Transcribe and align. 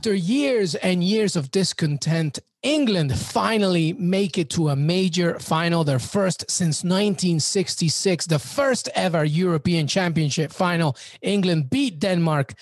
After 0.00 0.14
years 0.14 0.74
and 0.76 1.04
years 1.04 1.36
of 1.36 1.50
discontent, 1.50 2.38
England 2.62 3.14
finally 3.18 3.92
make 3.92 4.38
it 4.38 4.48
to 4.48 4.70
a 4.70 4.74
major 4.74 5.38
final, 5.38 5.84
their 5.84 5.98
first 5.98 6.50
since 6.50 6.82
1966, 6.82 8.24
the 8.24 8.38
first 8.38 8.88
ever 8.94 9.22
European 9.26 9.86
Championship 9.86 10.52
final. 10.52 10.96
England 11.20 11.68
beat 11.68 11.98
Denmark 11.98 12.54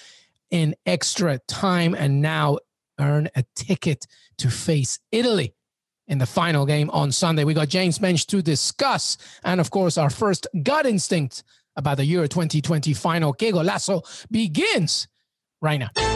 in 0.51 0.75
extra 0.85 1.39
time 1.47 1.95
and 1.95 2.21
now 2.21 2.59
earn 2.98 3.29
a 3.37 3.45
ticket 3.55 4.09
to 4.39 4.51
face 4.51 4.98
Italy 5.12 5.55
in 6.09 6.19
the 6.19 6.27
final 6.27 6.66
game 6.66 6.91
on 6.91 7.12
Sunday. 7.12 7.45
We 7.45 7.55
got 7.55 7.69
James 7.69 8.01
Benge 8.01 8.27
to 8.27 8.43
discuss, 8.43 9.16
and 9.45 9.61
of 9.61 9.70
course, 9.70 9.97
our 9.97 10.11
first 10.11 10.48
gut 10.65 10.87
instinct 10.87 11.45
about 11.77 11.98
the 11.98 12.05
Euro 12.07 12.27
2020 12.27 12.95
final. 12.95 13.33
Que 13.33 13.52
Golazo 13.52 14.02
begins 14.29 15.07
right 15.62 15.79
now. 15.79 16.08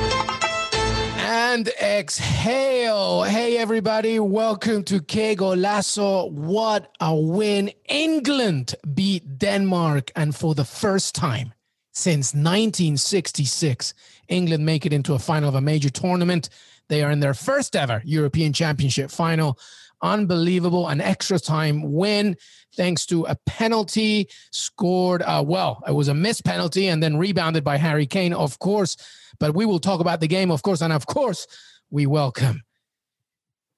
And 1.35 1.69
exhale. 1.81 3.23
Hey, 3.23 3.57
everybody. 3.57 4.21
Welcome 4.21 4.85
to 4.85 5.01
Que 5.01 5.35
Golazo. 5.35 6.31
What 6.31 6.95
a 7.01 7.17
win. 7.17 7.71
England 7.89 8.75
beat 8.93 9.39
Denmark. 9.39 10.13
And 10.15 10.37
for 10.37 10.55
the 10.55 10.67
first 10.67 11.15
time 11.15 11.55
since 11.95 12.35
1966, 12.35 13.95
England 14.29 14.67
make 14.67 14.85
it 14.85 14.93
into 14.93 15.15
a 15.15 15.19
final 15.19 15.49
of 15.49 15.55
a 15.55 15.63
major 15.63 15.89
tournament. 15.89 16.51
They 16.91 17.03
are 17.03 17.11
in 17.11 17.21
their 17.21 17.33
first 17.33 17.77
ever 17.77 18.03
European 18.05 18.53
Championship 18.53 19.11
final 19.11 19.59
unbelievable, 20.03 20.89
an 20.89 21.01
extra 21.01 21.39
time 21.39 21.93
win 21.95 22.37
thanks 22.77 23.07
to 23.07 23.25
a 23.25 23.37
penalty 23.47 24.29
scored. 24.51 25.23
Uh, 25.23 25.43
well, 25.47 25.83
it 25.89 25.93
was 25.93 26.09
a 26.09 26.15
missed 26.15 26.45
penalty 26.45 26.89
and 26.89 27.03
then 27.03 27.17
rebounded 27.17 27.65
by 27.65 27.79
Harry 27.79 28.07
Kane, 28.07 28.35
of 28.35 28.59
course. 28.59 28.97
But 29.43 29.57
we 29.57 29.67
will 29.67 29.81
talk 29.81 29.99
about 29.99 30.21
the 30.21 30.29
game, 30.29 30.53
of 30.53 30.63
course. 30.63 30.83
And 30.83 30.93
of 30.93 31.05
course, 31.05 31.49
we 31.91 32.07
welcome 32.07 32.63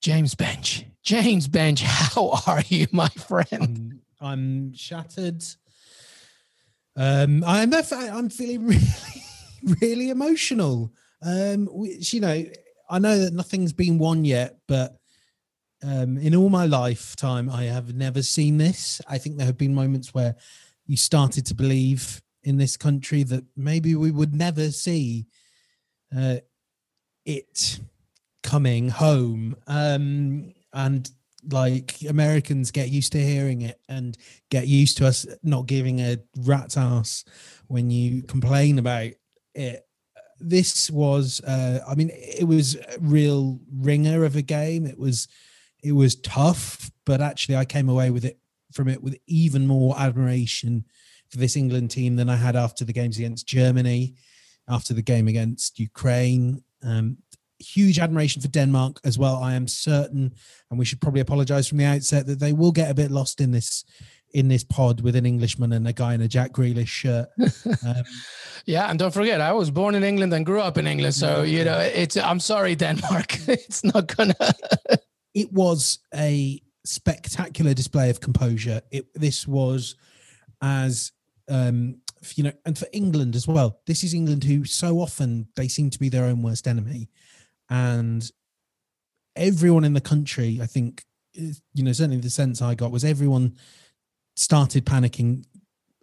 James 0.03 0.35
Benge. 0.35 0.85
James 1.03 1.49
Benge, 1.49 1.81
how 1.83 2.39
are 2.47 2.63
you, 2.69 2.87
my 2.93 3.09
friend? 3.09 3.99
I'm, 4.21 4.29
I'm 4.29 4.75
shattered. 4.75 5.43
Um, 6.99 7.43
I'm 7.45 7.73
I'm 7.73 8.29
feeling 8.29 8.67
really, 8.67 8.83
really 9.81 10.11
emotional. 10.11 10.93
Um, 11.23 11.67
which 11.73 12.13
you 12.13 12.21
know, 12.21 12.45
I 12.91 12.99
know 12.99 13.19
that 13.21 13.33
nothing's 13.33 13.73
been 13.73 13.97
won 13.97 14.27
yet, 14.27 14.59
but 14.69 14.99
um, 15.83 16.19
in 16.19 16.37
all 16.37 16.51
my 16.51 16.67
lifetime, 16.67 17.49
I 17.49 17.63
have 17.63 17.95
never 17.95 18.23
seen 18.23 18.59
this. 18.59 19.01
I 19.09 19.17
think 19.17 19.39
there 19.39 19.47
have 19.47 19.57
been 19.57 19.75
moments 19.75 20.13
where 20.13 20.37
you 20.85 20.99
started 20.99 21.47
to 21.47 21.55
believe 21.55 22.21
in 22.43 22.59
this 22.59 22.77
country 22.77 23.23
that 23.23 23.45
maybe 23.57 23.95
we 23.95 24.11
would 24.11 24.35
never 24.35 24.71
see 24.71 25.25
uh, 26.17 26.37
it 27.25 27.81
coming 28.43 28.89
home. 28.89 29.57
Um, 29.67 30.55
and 30.73 31.11
like 31.51 31.97
Americans 32.09 32.71
get 32.71 32.89
used 32.89 33.13
to 33.13 33.23
hearing 33.23 33.63
it 33.63 33.81
and 33.89 34.17
get 34.51 34.67
used 34.67 34.97
to 34.99 35.07
us 35.07 35.27
not 35.43 35.67
giving 35.67 36.01
a 36.01 36.19
rat's 36.39 36.77
ass 36.77 37.25
when 37.67 37.91
you 37.91 38.23
complain 38.23 38.79
about 38.79 39.11
it. 39.55 39.87
This 40.41 40.91
was, 40.91 41.41
uh, 41.43 41.81
I 41.87 41.95
mean, 41.95 42.11
it 42.13 42.47
was 42.47 42.77
a 42.77 42.99
real 43.01 43.61
ringer 43.73 44.25
of 44.25 44.37
a 44.37 44.43
game. 44.43 44.87
It 44.87 44.99
was 44.99 45.29
it 45.83 45.93
was 45.93 46.17
tough, 46.17 46.91
but 47.05 47.21
actually 47.21 47.57
I 47.57 47.67
came 47.67 47.89
away 47.91 48.11
with 48.11 48.25
it 48.25 48.39
from 48.73 48.89
it 48.89 49.03
with 49.03 49.17
even 49.27 49.67
more 49.67 49.95
admiration 49.99 50.85
for 51.29 51.39
this 51.39 51.57
England 51.57 51.91
team 51.91 52.17
than 52.17 52.29
I 52.29 52.37
had 52.37 52.57
after 52.57 52.85
the 52.85 52.93
games 52.93 53.19
against 53.19 53.47
Germany, 53.47 54.15
after 54.69 54.95
the 54.95 55.03
game 55.03 55.29
against 55.29 55.79
Ukraine. 55.79 56.63
Um, 56.83 57.19
huge 57.59 57.99
admiration 57.99 58.43
for 58.43 58.49
Denmark 58.49 59.01
as 59.05 59.19
well. 59.19 59.37
I 59.37 59.55
am 59.55 59.69
certain, 59.69 60.35
and 60.71 60.79
we 60.79 60.85
should 60.85 61.01
probably 61.01 61.21
apologise 61.21 61.69
from 61.69 61.79
the 61.79 61.85
outset 61.85 62.27
that 62.27 62.41
they 62.41 62.53
will 62.53 62.73
get 62.73 62.91
a 62.91 62.95
bit 62.95 63.11
lost 63.11 63.41
in 63.41 63.51
this 63.53 63.85
in 64.35 64.49
this 64.49 64.65
pod 64.65 65.01
with 65.01 65.15
an 65.15 65.25
Englishman 65.25 65.73
and 65.73 65.87
a 65.87 65.93
guy 65.93 66.13
in 66.13 66.21
a 66.21 66.27
Jack 66.27 66.53
Grealish 66.53 66.89
shirt. 66.89 67.29
Um, 67.87 68.05
yeah, 68.67 68.89
and 68.89 68.99
don't 68.99 69.13
forget, 69.13 69.41
I 69.41 69.53
was 69.53 69.71
born 69.71 69.95
in 69.95 70.03
England 70.03 70.33
and 70.33 70.47
grew 70.47 70.61
up 70.61 70.79
in 70.79 70.87
England, 70.87 71.15
so 71.15 71.43
you 71.43 71.65
know, 71.65 71.79
it's. 71.79 72.17
I'm 72.17 72.41
sorry, 72.41 72.75
Denmark. 72.75 73.37
it's 73.49 73.85
not 73.85 74.07
gonna 74.07 74.35
it 75.35 75.53
was 75.53 75.99
a 76.15 76.63
spectacular 76.85 77.75
display 77.75 78.11
of 78.11 78.21
composure. 78.21 78.81
It 78.91 79.07
this 79.15 79.47
was 79.47 79.97
as 80.63 81.13
um, 81.49 82.01
you 82.37 82.45
know, 82.45 82.53
and 82.65 82.79
for 82.79 82.87
England 82.93 83.37
as 83.37 83.47
well. 83.47 83.81
This 83.87 84.03
is 84.03 84.15
England 84.15 84.45
who 84.45 84.65
so 84.65 84.99
often 84.99 85.49
they 85.57 85.69
seem 85.69 85.91
to 85.91 85.99
be 85.99 86.09
their 86.09 86.25
own 86.25 86.43
worst 86.43 86.67
enemy, 86.67 87.09
and 87.71 88.29
everyone 89.37 89.85
in 89.85 89.95
the 89.95 90.01
country, 90.01 90.61
I 90.63 90.67
think, 90.67 91.05
you 91.33 91.83
know, 91.83 91.93
certainly 91.93 92.19
the 92.19 92.31
sense 92.31 92.63
I 92.63 92.75
got 92.75 92.93
was 92.93 93.05
everyone 93.05 93.57
started 94.37 94.87
panicking 94.87 95.45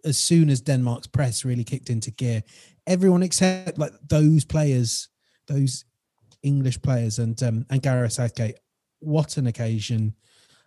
as 0.04 0.18
soon 0.18 0.50
as 0.50 0.60
Denmark's 0.60 1.06
press 1.06 1.44
really 1.44 1.64
kicked 1.64 1.90
into 1.90 2.10
gear. 2.10 2.42
Everyone 2.86 3.22
except 3.22 3.78
like 3.78 3.92
those 4.08 4.44
players, 4.44 5.08
those 5.46 5.84
English 6.42 6.82
players, 6.82 7.18
and 7.18 7.40
um, 7.42 7.66
and 7.70 7.82
Gareth 7.82 8.14
Southgate 8.14 8.56
what 9.02 9.36
an 9.36 9.46
occasion! 9.46 10.14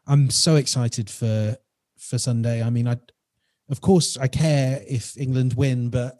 I'm 0.07 0.29
so 0.29 0.55
excited 0.55 1.09
for 1.09 1.57
for 1.97 2.17
Sunday. 2.17 2.61
I 2.61 2.69
mean, 2.69 2.87
I 2.87 2.97
of 3.69 3.81
course 3.81 4.17
I 4.17 4.27
care 4.27 4.81
if 4.87 5.17
England 5.17 5.53
win, 5.53 5.89
but 5.89 6.17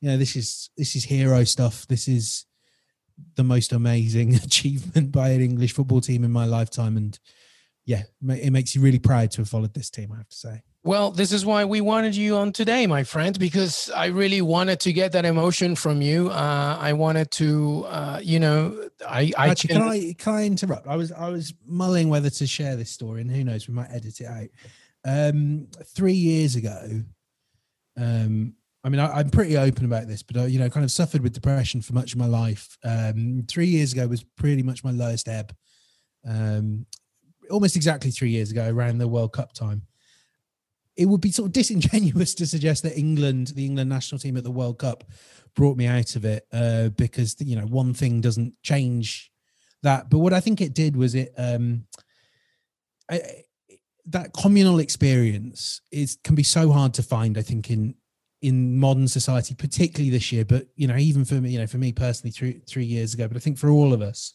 you 0.00 0.10
know 0.10 0.16
this 0.16 0.36
is 0.36 0.70
this 0.76 0.96
is 0.96 1.04
hero 1.04 1.44
stuff. 1.44 1.86
This 1.86 2.08
is 2.08 2.46
the 3.36 3.44
most 3.44 3.72
amazing 3.72 4.34
achievement 4.44 5.12
by 5.12 5.30
an 5.30 5.40
English 5.40 5.72
football 5.72 6.00
team 6.00 6.24
in 6.24 6.30
my 6.30 6.44
lifetime, 6.44 6.96
and 6.96 7.18
yeah, 7.84 8.02
it 8.28 8.50
makes 8.50 8.74
you 8.74 8.80
really 8.80 8.98
proud 8.98 9.30
to 9.32 9.42
have 9.42 9.48
followed 9.48 9.74
this 9.74 9.90
team. 9.90 10.12
I 10.12 10.18
have 10.18 10.28
to 10.28 10.36
say. 10.36 10.62
Well, 10.86 11.12
this 11.12 11.32
is 11.32 11.46
why 11.46 11.64
we 11.64 11.80
wanted 11.80 12.14
you 12.14 12.36
on 12.36 12.52
today, 12.52 12.86
my 12.86 13.04
friend, 13.04 13.38
because 13.38 13.90
I 13.96 14.06
really 14.06 14.42
wanted 14.42 14.80
to 14.80 14.92
get 14.92 15.12
that 15.12 15.24
emotion 15.24 15.76
from 15.76 16.02
you. 16.02 16.28
Uh, 16.28 16.76
I 16.78 16.92
wanted 16.92 17.30
to, 17.32 17.86
uh, 17.88 18.20
you 18.22 18.38
know, 18.38 18.90
I, 19.08 19.32
I 19.38 19.48
actually 19.48 19.68
can, 19.68 19.80
can, 19.80 19.88
I 19.88 20.14
can 20.18 20.34
I 20.34 20.44
interrupt? 20.44 20.86
I 20.86 20.96
was 20.96 21.10
I 21.10 21.30
was 21.30 21.54
mulling 21.66 22.10
whether 22.10 22.28
to 22.28 22.46
share 22.46 22.76
this 22.76 22.90
story, 22.90 23.22
and 23.22 23.30
who 23.30 23.44
knows, 23.44 23.66
we 23.66 23.72
might 23.72 23.90
edit 23.90 24.20
it 24.20 24.26
out. 24.26 24.48
Um, 25.04 25.68
three 25.84 26.14
years 26.14 26.56
ago, 26.56 27.02
um, 27.96 28.54
I 28.82 28.88
mean, 28.88 29.00
I, 29.00 29.20
am 29.20 29.30
pretty 29.30 29.56
open 29.56 29.84
about 29.84 30.08
this, 30.08 30.22
but 30.22 30.36
I, 30.36 30.46
you 30.46 30.58
know, 30.58 30.68
kind 30.68 30.84
of 30.84 30.90
suffered 30.90 31.22
with 31.22 31.32
depression 31.32 31.80
for 31.80 31.92
much 31.92 32.12
of 32.12 32.18
my 32.18 32.26
life. 32.26 32.76
Um, 32.84 33.44
three 33.48 33.66
years 33.66 33.92
ago 33.92 34.06
was 34.06 34.22
pretty 34.22 34.62
much 34.62 34.84
my 34.84 34.90
lowest 34.90 35.28
ebb. 35.28 35.54
Um, 36.26 36.86
almost 37.50 37.76
exactly 37.76 38.10
three 38.10 38.30
years 38.30 38.50
ago, 38.50 38.68
around 38.68 38.98
the 38.98 39.08
World 39.08 39.32
Cup 39.32 39.52
time 39.52 39.82
it 40.96 41.06
would 41.06 41.20
be 41.20 41.30
sort 41.30 41.46
of 41.46 41.52
disingenuous 41.52 42.34
to 42.36 42.46
suggest 42.46 42.82
that 42.82 42.98
England, 42.98 43.48
the 43.48 43.66
England 43.66 43.90
national 43.90 44.18
team 44.18 44.36
at 44.36 44.44
the 44.44 44.50
World 44.50 44.78
Cup, 44.78 45.04
brought 45.54 45.76
me 45.76 45.86
out 45.86 46.16
of 46.16 46.24
it 46.24 46.46
uh, 46.52 46.88
because 46.90 47.36
you 47.40 47.56
know 47.56 47.66
one 47.66 47.94
thing 47.94 48.20
doesn't 48.20 48.54
change 48.62 49.30
that. 49.82 50.10
But 50.10 50.18
what 50.18 50.32
I 50.32 50.40
think 50.40 50.60
it 50.60 50.74
did 50.74 50.96
was 50.96 51.14
it 51.14 51.32
um, 51.36 51.86
I, 53.10 53.43
that 54.06 54.32
communal 54.34 54.78
experience 54.78 55.80
is 55.90 56.18
can 56.24 56.34
be 56.34 56.42
so 56.42 56.70
hard 56.70 56.94
to 56.94 57.02
find. 57.02 57.38
I 57.38 57.42
think 57.42 57.70
in 57.70 57.94
in 58.42 58.78
modern 58.78 59.08
society, 59.08 59.54
particularly 59.54 60.10
this 60.10 60.30
year, 60.30 60.44
but 60.44 60.66
you 60.76 60.86
know 60.86 60.96
even 60.96 61.24
for 61.24 61.34
me, 61.34 61.50
you 61.50 61.58
know 61.58 61.66
for 61.66 61.78
me 61.78 61.92
personally, 61.92 62.30
three 62.30 62.60
three 62.66 62.84
years 62.84 63.14
ago, 63.14 63.28
but 63.28 63.36
I 63.36 63.40
think 63.40 63.58
for 63.58 63.70
all 63.70 63.92
of 63.92 64.02
us, 64.02 64.34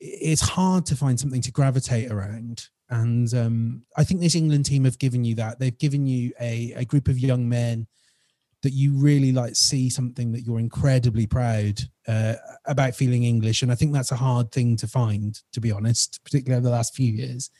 it's 0.00 0.42
hard 0.42 0.86
to 0.86 0.96
find 0.96 1.18
something 1.18 1.42
to 1.42 1.52
gravitate 1.52 2.10
around 2.10 2.68
and 2.90 3.32
um, 3.34 3.82
I 3.96 4.04
think 4.04 4.20
this 4.20 4.34
England 4.34 4.64
team 4.64 4.84
have 4.84 4.98
given 4.98 5.24
you 5.24 5.34
that. 5.36 5.58
They've 5.58 5.78
given 5.78 6.06
you 6.06 6.32
a, 6.40 6.72
a 6.76 6.84
group 6.84 7.08
of 7.08 7.18
young 7.18 7.48
men 7.48 7.86
that 8.62 8.72
you 8.72 8.94
really 8.94 9.30
like 9.30 9.54
see 9.54 9.88
something 9.88 10.32
that 10.32 10.40
you're 10.40 10.58
incredibly 10.58 11.26
proud 11.26 11.80
uh, 12.08 12.34
about 12.64 12.94
feeling 12.94 13.24
English. 13.24 13.62
And 13.62 13.70
I 13.70 13.74
think 13.74 13.92
that's 13.92 14.10
a 14.10 14.16
hard 14.16 14.50
thing 14.50 14.76
to 14.78 14.88
find, 14.88 15.38
to 15.52 15.60
be 15.60 15.70
honest, 15.70 16.20
particularly 16.24 16.58
over 16.58 16.68
the 16.68 16.74
last 16.74 16.94
few 16.94 17.12
years. 17.12 17.50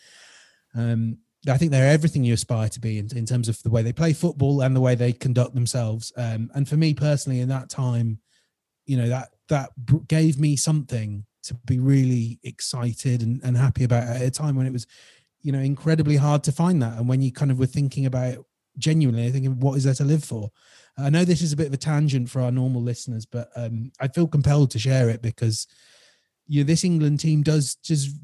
Um, 0.75 1.19
I 1.49 1.57
think 1.57 1.71
they're 1.71 1.93
everything 1.93 2.25
you 2.25 2.35
aspire 2.35 2.69
to 2.69 2.81
be 2.81 2.99
in, 2.99 3.17
in, 3.17 3.25
terms 3.25 3.49
of 3.49 3.63
the 3.63 3.71
way 3.71 3.83
they 3.83 3.93
play 3.93 4.13
football 4.13 4.61
and 4.61 4.75
the 4.75 4.81
way 4.81 4.95
they 4.95 5.13
conduct 5.13 5.55
themselves. 5.55 6.13
Um, 6.17 6.51
and 6.55 6.69
for 6.69 6.77
me 6.77 6.95
personally, 6.95 7.41
in 7.41 7.49
that 7.49 7.71
time, 7.71 8.19
you 8.89 8.97
know 8.97 9.09
that 9.09 9.29
that 9.49 9.71
gave 10.09 10.41
me 10.41 10.57
something 10.57 11.25
to 11.45 11.55
be 11.67 11.79
really 11.79 12.41
excited 12.43 13.23
and, 13.23 13.41
and 13.45 13.57
happy 13.57 13.85
about 13.85 14.05
at 14.09 14.23
a 14.23 14.31
time 14.31 14.57
when 14.57 14.67
it 14.67 14.73
was 14.73 14.87
you 15.43 15.53
know 15.53 15.61
incredibly 15.61 16.17
hard 16.17 16.43
to 16.45 16.53
find 16.53 16.83
that 16.83 16.99
and 16.99 17.09
when 17.09 17.23
you 17.23 17.31
kind 17.31 17.51
of 17.51 17.59
were 17.59 17.67
thinking 17.67 18.07
about 18.07 18.45
genuinely 18.79 19.31
thinking 19.31 19.61
what 19.61 19.77
is 19.77 19.85
there 19.85 19.95
to 19.95 20.05
live 20.05 20.25
for 20.25 20.51
i 20.97 21.11
know 21.11 21.25
this 21.25 21.43
is 21.43 21.53
a 21.53 21.57
bit 21.57 21.67
of 21.67 21.73
a 21.73 21.79
tangent 21.79 22.29
for 22.29 22.41
our 22.41 22.51
normal 22.51 22.83
listeners 22.83 23.27
but 23.27 23.51
um, 23.57 23.93
i 24.01 24.09
feel 24.09 24.27
compelled 24.27 24.71
to 24.71 24.79
share 24.79 25.09
it 25.09 25.23
because 25.23 25.67
you 26.47 26.63
know, 26.63 26.67
this 26.67 26.85
england 26.85 27.21
team 27.21 27.43
does 27.43 27.75
just 27.77 28.17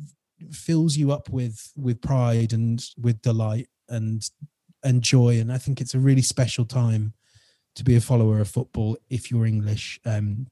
fills 0.50 0.96
you 0.96 1.12
up 1.12 1.28
with 1.30 1.72
with 1.76 2.00
pride 2.00 2.52
and 2.52 2.84
with 3.00 3.20
delight 3.22 3.68
and 3.88 4.30
and 4.82 5.02
joy 5.02 5.40
and 5.40 5.52
i 5.52 5.58
think 5.58 5.80
it's 5.80 5.94
a 5.94 5.98
really 5.98 6.22
special 6.22 6.64
time 6.64 7.12
to 7.74 7.84
be 7.84 7.96
a 7.96 8.00
follower 8.00 8.40
of 8.40 8.48
football 8.48 8.96
if 9.10 9.30
you're 9.30 9.46
english 9.46 10.00
um 10.04 10.46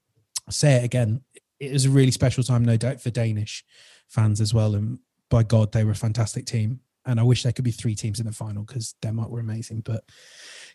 say 0.48 0.74
it 0.74 0.84
again 0.84 1.20
it 1.62 1.72
was 1.72 1.84
a 1.84 1.90
really 1.90 2.10
special 2.10 2.42
time, 2.42 2.64
no 2.64 2.76
doubt, 2.76 3.00
for 3.00 3.10
Danish 3.10 3.64
fans 4.08 4.40
as 4.40 4.52
well. 4.52 4.74
And 4.74 4.98
by 5.30 5.44
God, 5.44 5.70
they 5.70 5.84
were 5.84 5.92
a 5.92 5.96
fantastic 5.96 6.44
team. 6.44 6.80
And 7.06 7.20
I 7.20 7.22
wish 7.22 7.44
there 7.44 7.52
could 7.52 7.64
be 7.64 7.70
three 7.70 7.94
teams 7.94 8.18
in 8.18 8.26
the 8.26 8.32
final 8.32 8.64
because 8.64 8.94
Denmark 9.00 9.30
were 9.30 9.38
amazing. 9.38 9.82
But 9.82 10.02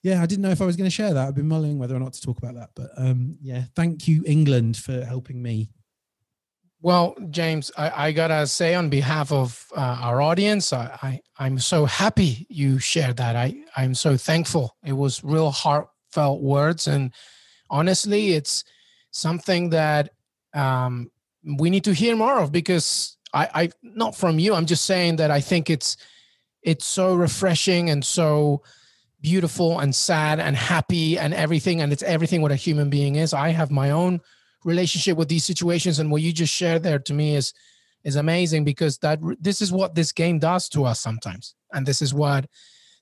yeah, 0.01 0.21
I 0.21 0.25
didn't 0.25 0.44
know 0.44 0.50
if 0.50 0.62
I 0.62 0.65
was 0.65 0.77
going 0.77 0.89
to 0.89 0.95
share 0.95 1.13
that. 1.13 1.27
I've 1.27 1.36
been 1.36 1.48
mulling 1.48 1.77
whether 1.77 1.95
or 1.95 2.00
not 2.00 2.13
to 2.13 2.21
talk 2.21 2.38
about 2.38 2.56
that. 2.56 2.69
But 2.74 2.92
um, 2.98 3.38
yeah, 3.42 3.63
thank 3.75 4.07
you, 4.07 4.24
England, 4.25 4.77
for 4.77 5.03
helping 5.03 5.42
me. 5.42 5.69
Well, 6.88 7.18
James, 7.31 7.69
I, 7.78 8.07
I 8.07 8.12
gotta 8.13 8.48
say 8.48 8.74
on 8.74 8.88
behalf 8.88 9.34
of 9.34 9.66
uh, 9.75 9.98
our 10.00 10.22
audience, 10.22 10.72
I, 10.72 11.19
I 11.38 11.45
am 11.45 11.60
so 11.60 11.84
happy 11.84 12.48
you 12.50 12.80
shared 12.80 13.18
that. 13.18 13.36
I 13.36 13.57
I'm 13.75 13.94
so 13.94 14.16
thankful. 14.16 14.74
It 14.86 14.94
was 14.94 15.22
real 15.22 15.51
heartfelt 15.51 16.42
words, 16.42 16.88
and 16.88 17.12
honestly, 17.69 18.36
it's 18.36 18.63
something 19.12 19.72
that 19.72 20.12
um, 20.54 21.12
we 21.57 21.69
need 21.69 21.84
to 21.84 21.94
hear 21.94 22.16
more 22.16 22.39
of 22.39 22.54
because 22.54 23.18
I, 23.34 23.50
I 23.54 23.69
not 23.84 24.16
from 24.16 24.39
you. 24.39 24.54
I'm 24.54 24.66
just 24.66 24.86
saying 24.86 25.18
that 25.18 25.30
I 25.30 25.42
think 25.42 25.69
it's 25.69 25.98
it's 26.62 26.86
so 26.86 27.16
refreshing 27.16 27.89
and 27.89 28.06
so 28.06 28.63
beautiful 29.19 29.80
and 29.81 29.94
sad 29.94 30.39
and 30.39 30.56
happy 30.56 31.19
and 31.19 31.34
everything 31.34 31.81
and 31.81 31.92
it's 31.92 32.04
everything 32.04 32.42
what 32.42 32.54
a 32.54 32.56
human 32.56 32.89
being 32.89 33.18
is. 33.18 33.34
I 33.34 33.50
have 33.50 33.72
my 33.72 33.92
own 33.92 34.22
relationship 34.67 35.17
with 35.17 35.29
these 35.29 35.45
situations 35.45 35.97
and 35.97 36.11
what 36.11 36.21
you 36.21 36.33
just 36.33 36.53
shared 36.53 36.83
there 36.83 36.99
to 36.99 37.13
me 37.13 37.35
is 37.35 37.53
is 38.03 38.15
amazing 38.15 38.63
because 38.63 38.97
that 38.99 39.19
this 39.39 39.61
is 39.61 39.71
what 39.71 39.95
this 39.95 40.11
game 40.11 40.39
does 40.39 40.69
to 40.69 40.85
us 40.85 40.99
sometimes. 40.99 41.55
And 41.73 41.85
this 41.85 42.01
is 42.01 42.13
what 42.13 42.45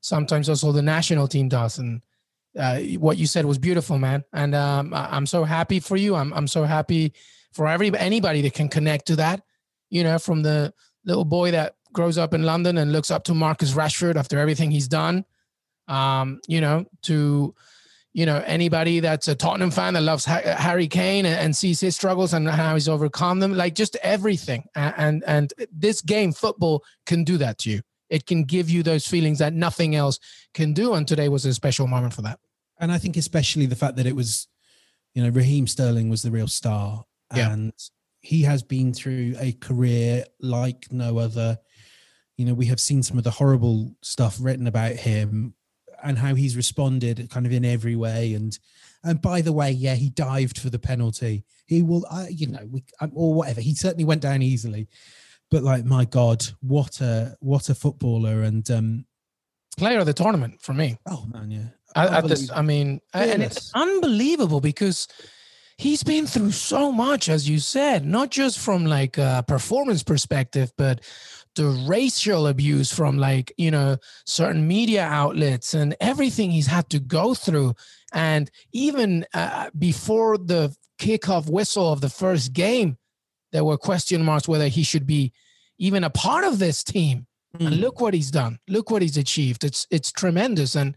sometimes 0.02 0.48
also 0.48 0.72
the 0.72 0.82
national 0.82 1.28
team 1.28 1.50
does. 1.50 1.78
And 1.78 2.02
uh, 2.58 2.80
what 2.98 3.18
you 3.18 3.28
said 3.28 3.46
was 3.46 3.58
beautiful 3.58 3.98
man. 3.98 4.24
And 4.34 4.56
um, 4.56 4.94
i'm 4.94 5.26
so 5.26 5.44
happy 5.44 5.80
for 5.80 5.98
you. 5.98 6.16
I'm, 6.16 6.34
I'm 6.34 6.48
so 6.48 6.64
happy 6.64 7.14
for 7.52 7.68
every 7.68 7.96
anybody 7.98 8.42
that 8.44 8.54
can 8.54 8.70
connect 8.70 9.08
to 9.08 9.16
that. 9.18 9.42
You 9.90 10.04
know, 10.04 10.18
from 10.18 10.42
the 10.42 10.74
little 11.04 11.26
boy 11.26 11.52
that 11.52 11.76
grows 11.94 12.18
up 12.18 12.34
in 12.34 12.44
London 12.44 12.78
and 12.78 12.92
looks 12.92 13.12
up 13.12 13.24
to 13.26 13.34
Marcus 13.34 13.74
Rashford 13.74 14.16
after 14.16 14.40
everything 14.40 14.72
he's 14.72 14.88
done, 14.88 15.26
um, 15.88 16.42
you 16.48 16.62
know, 16.62 16.86
to 17.04 17.54
you 18.16 18.26
know 18.26 18.42
anybody 18.46 19.02
that's 19.02 19.28
a 19.28 19.36
Tottenham 19.36 19.72
fan 19.72 19.94
that 19.94 20.02
loves 20.02 20.24
Harry 20.24 20.88
Kane 20.88 21.26
and, 21.26 21.54
sees 21.54 21.82
his 21.82 21.96
struggles 21.96 22.34
and 22.34 22.48
how 22.48 22.74
he's 22.74 22.88
overcome 22.88 23.42
them, 23.42 23.54
like 23.54 23.76
just 23.76 23.98
everything. 23.98 24.64
And 24.74 25.22
and 25.28 25.54
this 25.70 26.02
game, 26.02 26.32
football, 26.32 26.86
can 27.06 27.26
do 27.26 27.38
that 27.40 27.58
to 27.60 27.72
you. 27.72 27.82
It 28.10 28.26
can 28.26 28.46
give 28.46 28.70
you 28.70 28.84
those 28.84 29.06
feelings 29.06 29.40
that 29.40 29.54
nothing 29.54 29.96
else 29.96 30.20
can 30.54 30.72
do. 30.72 30.94
And 30.94 31.06
today 31.06 31.28
was 31.28 31.46
a 31.46 31.54
special 31.54 31.88
moment 31.88 32.14
for 32.14 32.22
that. 32.22 32.40
And 32.80 32.90
I 32.90 33.00
think 33.00 33.18
especially 33.18 33.66
the 33.66 33.76
fact 33.76 33.98
that 33.98 34.06
it 34.06 34.16
was, 34.16 34.48
you 35.14 35.22
know, 35.22 35.30
Raheem 35.30 35.68
Sterling 35.68 36.08
was 36.08 36.22
the 36.22 36.32
real 36.32 36.48
star, 36.48 37.04
yeah. 37.36 37.52
and 37.52 37.74
he 38.22 38.44
has 38.44 38.64
been 38.64 38.94
through 38.94 39.36
a 39.40 39.52
career 39.52 40.24
like 40.40 40.88
no 40.90 41.18
other. 41.18 41.58
You 42.38 42.46
know, 42.46 42.54
we 42.54 42.68
have 42.68 42.80
seen 42.80 43.04
some 43.04 43.18
of 43.18 43.26
the 43.26 43.32
horrible 43.32 43.94
stuff 44.02 44.38
written 44.40 44.68
about 44.68 44.94
him 44.94 45.54
and 46.06 46.18
how 46.18 46.36
he's 46.36 46.56
responded 46.56 47.30
kind 47.30 47.46
of 47.46 47.52
in 47.52 47.66
every 47.66 47.96
way. 47.96 48.34
And 48.34 48.58
and 49.04 49.22
by 49.22 49.42
the 49.42 49.54
way, 49.54 49.72
yeah, 49.72 49.96
he 49.96 50.10
dived 50.10 50.58
for 50.58 50.70
the 50.70 50.80
penalty. 50.80 51.44
He 51.66 51.82
will, 51.82 52.06
uh, 52.10 52.28
you 52.30 52.48
know, 52.48 52.68
we, 52.70 52.84
um, 53.02 53.12
or 53.14 53.34
whatever. 53.34 53.62
He 53.62 53.76
certainly 53.76 54.06
went 54.06 54.22
down 54.22 54.42
easily, 54.42 54.88
but 55.52 55.64
like, 55.64 55.86
my 55.86 56.06
God, 56.06 56.46
what 56.62 57.02
a 57.02 57.36
what 57.40 57.70
a 57.70 57.76
footballer 57.76 58.44
and 58.44 58.70
um 58.72 59.06
player 59.78 60.00
of 60.00 60.06
the 60.06 60.14
tournament 60.14 60.62
for 60.62 60.74
me. 60.74 60.98
Oh 61.08 61.26
man, 61.32 61.52
yeah. 61.52 61.68
At, 61.96 62.12
at 62.12 62.28
this, 62.28 62.52
I 62.52 62.62
mean, 62.62 63.00
and 63.14 63.42
it's 63.42 63.72
unbelievable 63.74 64.60
because 64.60 65.08
he's 65.78 66.04
been 66.04 66.26
through 66.28 66.52
so 66.52 66.92
much, 66.92 67.30
as 67.30 67.50
you 67.50 67.60
said, 67.60 68.06
not 68.06 68.32
just 68.32 68.60
from 68.60 68.86
like 68.86 69.18
a 69.18 69.44
performance 69.48 70.04
perspective, 70.04 70.72
but 70.78 71.02
the 71.56 71.68
racial 71.88 72.48
abuse 72.48 72.92
from 72.94 73.18
like, 73.18 73.54
you 73.58 73.72
know, 73.72 73.98
certain 74.26 74.68
media 74.68 75.04
outlets 75.04 75.74
and 75.74 75.96
everything 76.00 76.52
he's 76.52 76.68
had 76.68 76.90
to 76.90 77.00
go 77.00 77.34
through. 77.34 77.74
And 78.14 78.50
even 78.74 79.26
uh, 79.34 79.70
before 79.78 80.38
the 80.38 80.76
kickoff 81.00 81.50
whistle 81.50 81.92
of 81.92 82.02
the 82.02 82.10
first 82.10 82.54
game, 82.54 82.98
there 83.52 83.64
were 83.64 83.78
question 83.78 84.24
marks 84.24 84.48
whether 84.48 84.68
he 84.68 84.84
should 84.84 85.08
be 85.08 85.32
even 85.78 86.04
a 86.04 86.10
part 86.10 86.44
of 86.44 86.60
this 86.60 86.84
team. 86.84 87.28
Mm. 87.58 87.68
And 87.68 87.78
look 87.78 88.02
what 88.02 88.14
he's 88.14 88.32
done. 88.32 88.60
Look 88.68 88.92
what 88.92 89.02
he's 89.02 89.18
achieved. 89.18 89.64
It's 89.64 89.88
it's 89.90 90.12
tremendous. 90.12 90.76
And 90.76 90.96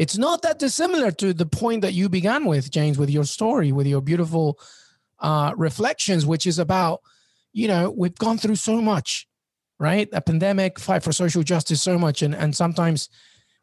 it's 0.00 0.16
not 0.16 0.40
that 0.40 0.58
dissimilar 0.58 1.10
to 1.10 1.34
the 1.34 1.44
point 1.44 1.82
that 1.82 1.92
you 1.92 2.08
began 2.08 2.46
with, 2.46 2.70
James, 2.70 2.96
with 2.96 3.10
your 3.10 3.24
story, 3.24 3.70
with 3.70 3.86
your 3.86 4.00
beautiful 4.00 4.58
uh, 5.18 5.52
reflections, 5.58 6.24
which 6.24 6.46
is 6.46 6.58
about, 6.58 7.02
you 7.52 7.68
know, 7.68 7.90
we've 7.94 8.14
gone 8.14 8.38
through 8.38 8.56
so 8.56 8.80
much, 8.80 9.28
right? 9.78 10.08
A 10.14 10.22
pandemic, 10.22 10.80
fight 10.80 11.02
for 11.02 11.12
social 11.12 11.42
justice, 11.42 11.82
so 11.82 11.98
much. 11.98 12.22
And, 12.22 12.34
and 12.34 12.56
sometimes 12.56 13.10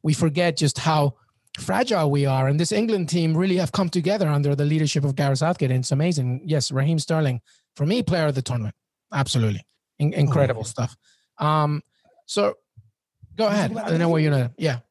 we 0.03 0.13
forget 0.13 0.57
just 0.57 0.77
how 0.77 1.15
fragile 1.57 2.11
we 2.11 2.27
are. 2.27 2.47
And 2.47 2.59
this 2.59 2.71
England 2.71 3.09
team 3.09 3.35
really 3.35 3.57
have 3.57 3.71
come 3.71 3.89
together 3.89 4.27
under 4.27 4.53
the 4.53 4.65
leadership 4.65 5.03
of 5.05 5.15
Gareth 5.15 5.39
Southgate. 5.39 5.71
And 5.71 5.79
it's 5.79 5.91
amazing. 5.91 6.43
Yes, 6.45 6.71
Raheem 6.71 6.99
Sterling, 6.99 7.41
for 7.75 7.87
me, 7.87 8.03
player 8.03 8.27
of 8.27 8.35
the 8.35 8.43
tournament. 8.43 8.75
Absolutely. 9.11 9.65
In- 9.97 10.13
incredible 10.13 10.61
oh. 10.61 10.65
stuff. 10.65 10.95
Um, 11.39 11.81
so 12.27 12.53
go 13.35 13.47
ahead. 13.47 13.75
I 13.75 13.97
know 13.97 14.09
what 14.09 14.21
you're 14.21 14.29
gonna, 14.29 14.51
yeah. 14.55 14.81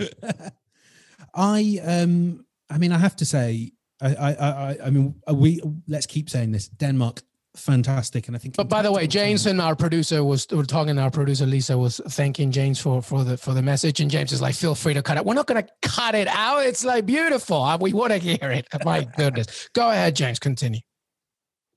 I 1.34 1.80
um 1.82 2.44
I 2.68 2.78
mean 2.78 2.92
I 2.92 2.98
have 2.98 3.16
to 3.16 3.24
say 3.24 3.72
I 4.00 4.14
I 4.14 4.30
I, 4.30 4.78
I 4.86 4.90
mean 4.90 5.14
we 5.32 5.60
let's 5.88 6.06
keep 6.06 6.30
saying 6.30 6.52
this 6.52 6.68
Denmark 6.68 7.22
fantastic 7.56 8.28
and 8.28 8.36
I 8.36 8.38
think 8.38 8.56
But 8.56 8.68
by 8.68 8.82
the 8.82 8.92
way 8.92 9.06
James 9.06 9.46
and 9.46 9.60
our 9.60 9.74
producer 9.74 10.22
was 10.22 10.46
we're 10.50 10.64
talking 10.64 10.98
our 10.98 11.10
producer 11.10 11.46
Lisa 11.46 11.76
was 11.76 12.00
thanking 12.08 12.52
James 12.52 12.80
for 12.80 13.02
for 13.02 13.24
the 13.24 13.36
for 13.36 13.54
the 13.54 13.62
message 13.62 14.00
and 14.00 14.10
James 14.10 14.32
is 14.32 14.40
like 14.40 14.54
feel 14.54 14.74
free 14.74 14.94
to 14.94 15.02
cut 15.02 15.16
it. 15.16 15.24
We're 15.24 15.34
not 15.34 15.46
going 15.46 15.62
to 15.62 15.68
cut 15.82 16.14
it 16.14 16.28
out. 16.28 16.64
It's 16.64 16.84
like 16.84 17.06
beautiful. 17.06 17.76
We 17.80 17.92
want 17.92 18.12
to 18.12 18.18
hear 18.18 18.50
it. 18.50 18.68
My 18.84 19.04
goodness. 19.16 19.68
Go 19.74 19.90
ahead 19.90 20.14
James 20.16 20.38
continue. 20.38 20.80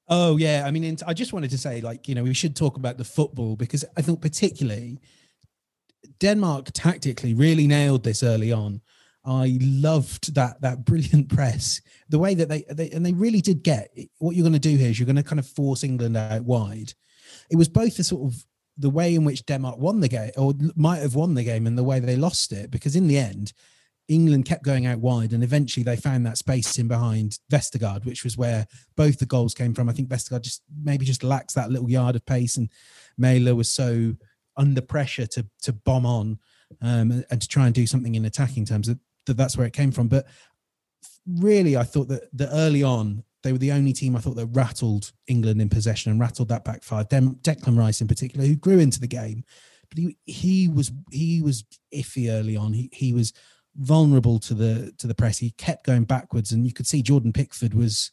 Oh 0.09 0.37
yeah, 0.37 0.63
I 0.65 0.71
mean 0.71 0.97
I 1.07 1.13
just 1.13 1.33
wanted 1.33 1.49
to 1.51 1.57
say 1.57 1.81
like 1.81 2.07
you 2.07 2.15
know 2.15 2.23
we 2.23 2.33
should 2.33 2.55
talk 2.55 2.77
about 2.77 2.97
the 2.97 3.05
football 3.05 3.55
because 3.55 3.85
I 3.97 4.01
think 4.01 4.21
particularly 4.21 4.99
Denmark 6.19 6.69
tactically 6.73 7.33
really 7.33 7.67
nailed 7.67 8.03
this 8.03 8.23
early 8.23 8.51
on. 8.51 8.81
I 9.25 9.57
loved 9.61 10.35
that 10.35 10.61
that 10.61 10.85
brilliant 10.85 11.29
press, 11.35 11.81
the 12.09 12.19
way 12.19 12.33
that 12.35 12.49
they, 12.49 12.65
they 12.69 12.89
and 12.91 13.05
they 13.05 13.13
really 13.13 13.41
did 13.41 13.63
get 13.63 13.89
what 14.19 14.35
you're 14.35 14.43
going 14.43 14.53
to 14.53 14.59
do 14.59 14.75
here 14.75 14.89
is 14.89 14.99
you're 14.99 15.05
going 15.05 15.15
to 15.15 15.23
kind 15.23 15.39
of 15.39 15.47
force 15.47 15.83
England 15.83 16.17
out 16.17 16.43
wide. 16.43 16.93
It 17.49 17.55
was 17.55 17.69
both 17.69 17.97
the 17.97 18.03
sort 18.03 18.33
of 18.33 18.45
the 18.77 18.89
way 18.89 19.15
in 19.15 19.23
which 19.23 19.45
Denmark 19.45 19.77
won 19.77 19.99
the 19.99 20.09
game 20.09 20.31
or 20.37 20.53
might 20.75 21.01
have 21.01 21.15
won 21.15 21.35
the 21.35 21.43
game 21.43 21.67
and 21.67 21.77
the 21.77 21.83
way 21.83 21.99
they 21.99 22.15
lost 22.15 22.51
it 22.51 22.71
because 22.71 22.95
in 22.95 23.07
the 23.07 23.17
end 23.17 23.53
England 24.07 24.45
kept 24.45 24.63
going 24.63 24.85
out 24.85 24.99
wide 24.99 25.31
and 25.31 25.43
eventually 25.43 25.83
they 25.83 25.95
found 25.95 26.25
that 26.25 26.37
space 26.37 26.77
in 26.79 26.87
behind 26.87 27.39
Vestergaard 27.51 28.05
which 28.05 28.23
was 28.23 28.37
where 28.37 28.65
both 28.95 29.19
the 29.19 29.25
goals 29.25 29.53
came 29.53 29.73
from 29.73 29.89
I 29.89 29.93
think 29.93 30.09
Vestergaard 30.09 30.41
just 30.41 30.63
maybe 30.83 31.05
just 31.05 31.23
lacks 31.23 31.53
that 31.53 31.69
little 31.69 31.89
yard 31.89 32.15
of 32.15 32.25
pace 32.25 32.57
and 32.57 32.69
Maehle 33.19 33.55
was 33.55 33.69
so 33.69 34.15
under 34.57 34.81
pressure 34.81 35.27
to 35.27 35.45
to 35.61 35.73
bomb 35.73 36.05
on 36.05 36.39
um, 36.81 37.23
and 37.29 37.41
to 37.41 37.47
try 37.47 37.65
and 37.65 37.75
do 37.75 37.87
something 37.87 38.15
in 38.15 38.25
attacking 38.25 38.65
terms. 38.65 38.87
That, 38.87 38.99
that 39.25 39.37
that's 39.37 39.57
where 39.57 39.67
it 39.67 39.73
came 39.73 39.91
from. 39.91 40.07
But 40.07 40.25
really, 41.27 41.77
I 41.77 41.83
thought 41.83 42.07
that 42.09 42.29
that 42.37 42.49
early 42.51 42.83
on 42.83 43.23
they 43.43 43.51
were 43.51 43.57
the 43.57 43.71
only 43.71 43.93
team 43.93 44.15
I 44.15 44.19
thought 44.19 44.37
that 44.37 44.47
rattled 44.47 45.11
England 45.27 45.61
in 45.61 45.69
possession 45.69 46.11
and 46.11 46.19
rattled 46.19 46.47
that 46.47 46.63
back 46.63 46.81
five. 46.81 47.09
Dem- 47.09 47.35
Declan 47.41 47.77
Rice 47.77 48.01
in 48.01 48.07
particular, 48.07 48.45
who 48.45 48.55
grew 48.55 48.79
into 48.79 48.99
the 48.99 49.07
game, 49.07 49.43
but 49.89 49.97
he 49.97 50.17
he 50.25 50.67
was 50.67 50.91
he 51.11 51.41
was 51.41 51.63
iffy 51.93 52.31
early 52.31 52.55
on. 52.55 52.73
He 52.73 52.89
he 52.91 53.13
was 53.13 53.33
vulnerable 53.75 54.39
to 54.39 54.53
the 54.53 54.93
to 54.97 55.07
the 55.07 55.15
press. 55.15 55.37
He 55.37 55.51
kept 55.51 55.85
going 55.85 56.05
backwards, 56.05 56.51
and 56.51 56.65
you 56.65 56.73
could 56.73 56.87
see 56.87 57.01
Jordan 57.01 57.33
Pickford 57.33 57.73
was 57.73 58.11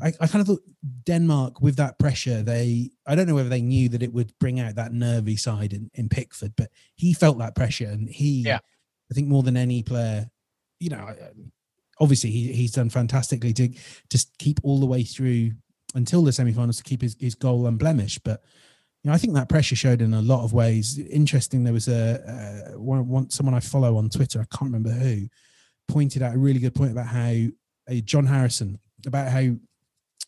I, 0.00 0.12
I 0.20 0.26
kind 0.26 0.40
of 0.40 0.46
thought 0.46 0.62
Denmark 1.04 1.60
with 1.60 1.76
that 1.76 1.98
pressure, 1.98 2.42
they 2.42 2.90
I 3.06 3.14
don't 3.14 3.26
know 3.28 3.34
whether 3.34 3.48
they 3.48 3.62
knew 3.62 3.88
that 3.90 4.02
it 4.02 4.12
would 4.12 4.32
bring 4.38 4.60
out 4.60 4.74
that 4.74 4.92
nervy 4.92 5.36
side 5.36 5.72
in, 5.72 5.90
in 5.94 6.08
Pickford, 6.08 6.54
but 6.56 6.70
he 6.96 7.14
felt 7.14 7.38
that 7.38 7.54
pressure 7.54 7.86
and 7.86 8.08
he 8.08 8.42
yeah. 8.42 8.58
I 9.10 9.14
think 9.14 9.28
more 9.28 9.42
than 9.42 9.56
any 9.56 9.82
player, 9.82 10.28
you 10.80 10.90
know, 10.90 11.14
obviously 12.00 12.30
he, 12.30 12.52
he's 12.52 12.72
done 12.72 12.90
fantastically 12.90 13.52
to 13.52 13.68
just 14.10 14.36
keep 14.38 14.58
all 14.64 14.80
the 14.80 14.86
way 14.86 15.04
through 15.04 15.52
until 15.94 16.24
the 16.24 16.32
semi-finals 16.32 16.78
to 16.78 16.82
keep 16.82 17.02
his, 17.02 17.16
his 17.20 17.34
goal 17.34 17.66
unblemished. 17.66 18.24
But 18.24 18.42
you 19.02 19.10
know, 19.10 19.14
I 19.14 19.18
think 19.18 19.34
that 19.34 19.48
pressure 19.48 19.76
showed 19.76 20.00
in 20.00 20.14
a 20.14 20.22
lot 20.22 20.44
of 20.44 20.52
ways. 20.52 20.98
Interesting. 20.98 21.62
There 21.62 21.72
was 21.72 21.88
a 21.88 22.72
uh, 22.74 22.78
one, 22.78 23.06
one 23.06 23.30
someone 23.30 23.54
I 23.54 23.60
follow 23.60 23.96
on 23.96 24.08
Twitter. 24.08 24.40
I 24.40 24.56
can't 24.56 24.72
remember 24.72 24.90
who 24.90 25.28
pointed 25.86 26.22
out 26.22 26.34
a 26.34 26.38
really 26.38 26.58
good 26.58 26.74
point 26.74 26.92
about 26.92 27.06
how 27.06 27.34
uh, 27.88 28.00
John 28.04 28.26
Harrison 28.26 28.78
about 29.06 29.28
how 29.28 29.54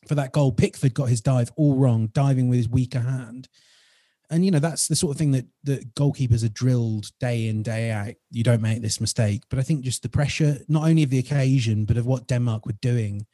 for 0.06 0.14
that 0.14 0.32
goal. 0.32 0.52
Pickford 0.52 0.94
got 0.94 1.08
his 1.08 1.20
dive 1.20 1.50
all 1.56 1.76
wrong, 1.76 2.08
diving 2.12 2.48
with 2.48 2.58
his 2.58 2.68
weaker 2.68 3.00
hand. 3.00 3.48
And 4.28 4.44
you 4.44 4.50
know 4.50 4.58
that's 4.58 4.88
the 4.88 4.96
sort 4.96 5.12
of 5.12 5.18
thing 5.18 5.30
that 5.32 5.46
that 5.64 5.94
goalkeepers 5.94 6.44
are 6.44 6.48
drilled 6.48 7.10
day 7.20 7.46
in 7.46 7.62
day 7.62 7.92
out. 7.92 8.14
You 8.30 8.42
don't 8.42 8.62
make 8.62 8.82
this 8.82 9.00
mistake. 9.00 9.42
But 9.48 9.60
I 9.60 9.62
think 9.62 9.84
just 9.84 10.02
the 10.02 10.08
pressure, 10.08 10.58
not 10.68 10.88
only 10.88 11.04
of 11.04 11.10
the 11.10 11.18
occasion, 11.18 11.84
but 11.84 11.96
of 11.96 12.06
what 12.06 12.26
Denmark 12.26 12.66
were 12.66 12.72
doing, 12.72 13.26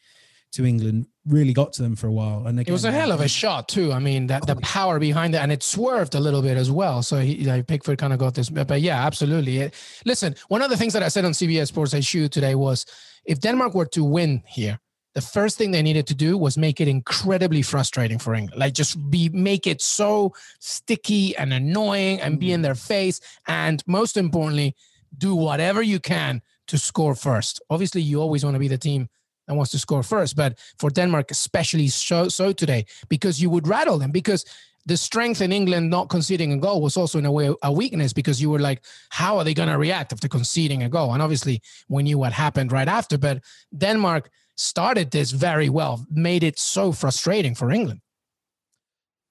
to 0.53 0.67
England 0.67 1.07
really 1.27 1.53
got 1.53 1.73
to 1.75 1.83
them 1.83 1.97
for 1.97 2.07
a 2.07 2.13
while. 2.13 2.47
And 2.47 2.59
again, 2.61 2.71
it 2.71 2.73
was 2.73 2.85
a 2.85 2.93
hell 2.93 3.11
of 3.11 3.21
a 3.21 3.29
shot 3.29 3.69
too. 3.69 3.93
I 3.93 3.99
mean, 3.99 4.27
that 4.27 4.47
the 4.47 4.57
power 4.57 4.99
behind 4.99 5.35
it, 5.35 5.39
and 5.39 5.51
it 5.51 5.63
swerved 5.63 6.15
a 6.15 6.21
little 6.21 6.43
bit 6.43 6.57
as 6.57 6.71
well. 6.71 7.03
So 7.03 7.19
he, 7.19 7.45
like, 7.45 7.67
Pickford 7.67 7.99
kind 7.99 8.13
of 8.13 8.19
got 8.19 8.35
this, 8.35 8.51
but, 8.51 8.67
but 8.69 8.81
yeah, 8.81 9.05
absolutely. 9.05 9.59
It, 9.59 9.75
listen, 10.05 10.35
one 10.49 10.63
of 10.63 10.71
the 10.71 10.77
things 10.77 10.93
that 10.93 11.03
I 11.03 11.09
said 11.09 11.25
on 11.25 11.33
CBS 11.33 11.69
Sports 11.69 11.93
HQ 11.93 12.31
today 12.31 12.55
was, 12.55 12.87
if 13.25 13.41
Denmark 13.41 13.75
were 13.75 13.87
to 13.87 14.05
win 14.05 14.43
here, 14.47 14.79
the 15.14 15.21
first 15.21 15.59
thing 15.59 15.71
they 15.71 15.83
needed 15.83 16.07
to 16.07 16.14
do 16.14 16.38
was 16.38 16.57
make 16.57 16.81
it 16.81 16.88
incredibly 16.88 17.62
frustrating 17.62 18.19
for 18.19 18.35
England. 18.35 18.59
Like 18.59 18.73
just 18.73 19.11
be 19.11 19.28
make 19.28 19.66
it 19.66 19.83
so 19.83 20.33
sticky 20.59 21.37
and 21.37 21.52
annoying 21.52 22.21
and 22.21 22.40
be 22.40 22.52
in 22.52 22.61
mm. 22.61 22.64
their 22.64 22.75
face. 22.75 23.21
And 23.47 23.83
most 23.87 24.16
importantly, 24.16 24.75
do 25.16 25.35
whatever 25.35 25.83
you 25.83 26.00
can 26.00 26.40
to 26.69 26.78
score 26.78 27.14
first. 27.14 27.61
Obviously, 27.69 28.00
you 28.00 28.21
always 28.21 28.45
want 28.45 28.54
to 28.54 28.61
be 28.61 28.69
the 28.69 28.78
team 28.78 29.09
that 29.47 29.54
wants 29.54 29.73
to 29.73 29.78
score 29.78 30.02
first, 30.02 30.37
but 30.37 30.59
for 30.78 30.88
Denmark, 30.88 31.31
especially 31.31 31.88
so, 31.88 32.28
so 32.28 32.52
today, 32.52 32.87
because 33.09 33.42
you 33.42 33.50
would 33.50 33.66
rattle 33.66 33.99
them 33.99 34.12
because 34.12 34.45
the 34.87 34.97
strength 34.97 35.41
in 35.41 35.53
England 35.53 35.91
not 35.91 36.09
conceding 36.09 36.53
a 36.53 36.57
goal 36.57 36.81
was 36.81 36.97
also 36.97 37.19
in 37.19 37.27
a 37.27 37.33
way 37.33 37.55
a 37.62 37.73
weakness 37.73 38.12
because 38.12 38.43
you 38.43 38.51
were 38.51 38.59
like, 38.59 38.85
how 39.11 39.39
are 39.39 39.45
they 39.45 39.55
going 39.55 39.69
to 39.69 39.79
react 39.79 40.12
after 40.12 40.29
conceding 40.29 40.83
a 40.83 40.89
goal? 40.89 41.12
And 41.12 41.23
obviously, 41.23 41.61
we 41.89 42.03
knew 42.03 42.19
what 42.19 42.33
happened 42.33 42.73
right 42.73 42.89
after, 42.89 43.19
but 43.19 43.43
Denmark 43.77 44.31
started 44.57 45.11
this 45.11 45.31
very 45.31 45.69
well, 45.69 46.05
made 46.11 46.43
it 46.43 46.59
so 46.59 46.93
frustrating 46.93 47.55
for 47.55 47.71
England. 47.71 48.01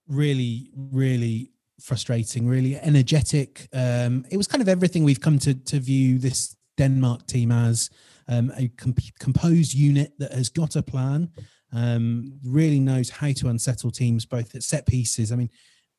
Really, 0.07 0.71
really 0.75 1.51
frustrating, 1.81 2.47
really 2.47 2.77
energetic. 2.77 3.67
Um, 3.73 4.25
it 4.29 4.37
was 4.37 4.47
kind 4.47 4.61
of 4.61 4.69
everything 4.69 5.03
we've 5.03 5.21
come 5.21 5.39
to, 5.39 5.53
to 5.53 5.79
view 5.79 6.19
this 6.19 6.55
Denmark 6.77 7.27
team 7.27 7.51
as 7.51 7.89
um, 8.27 8.51
a 8.57 8.67
comp- 8.69 9.17
composed 9.19 9.73
unit 9.73 10.13
that 10.19 10.31
has 10.31 10.49
got 10.49 10.75
a 10.75 10.83
plan, 10.83 11.29
um, 11.73 12.39
really 12.43 12.79
knows 12.79 13.09
how 13.09 13.31
to 13.31 13.49
unsettle 13.49 13.91
teams 13.91 14.25
both 14.25 14.55
at 14.55 14.63
set 14.63 14.85
pieces. 14.85 15.31
I 15.31 15.35
mean, 15.35 15.49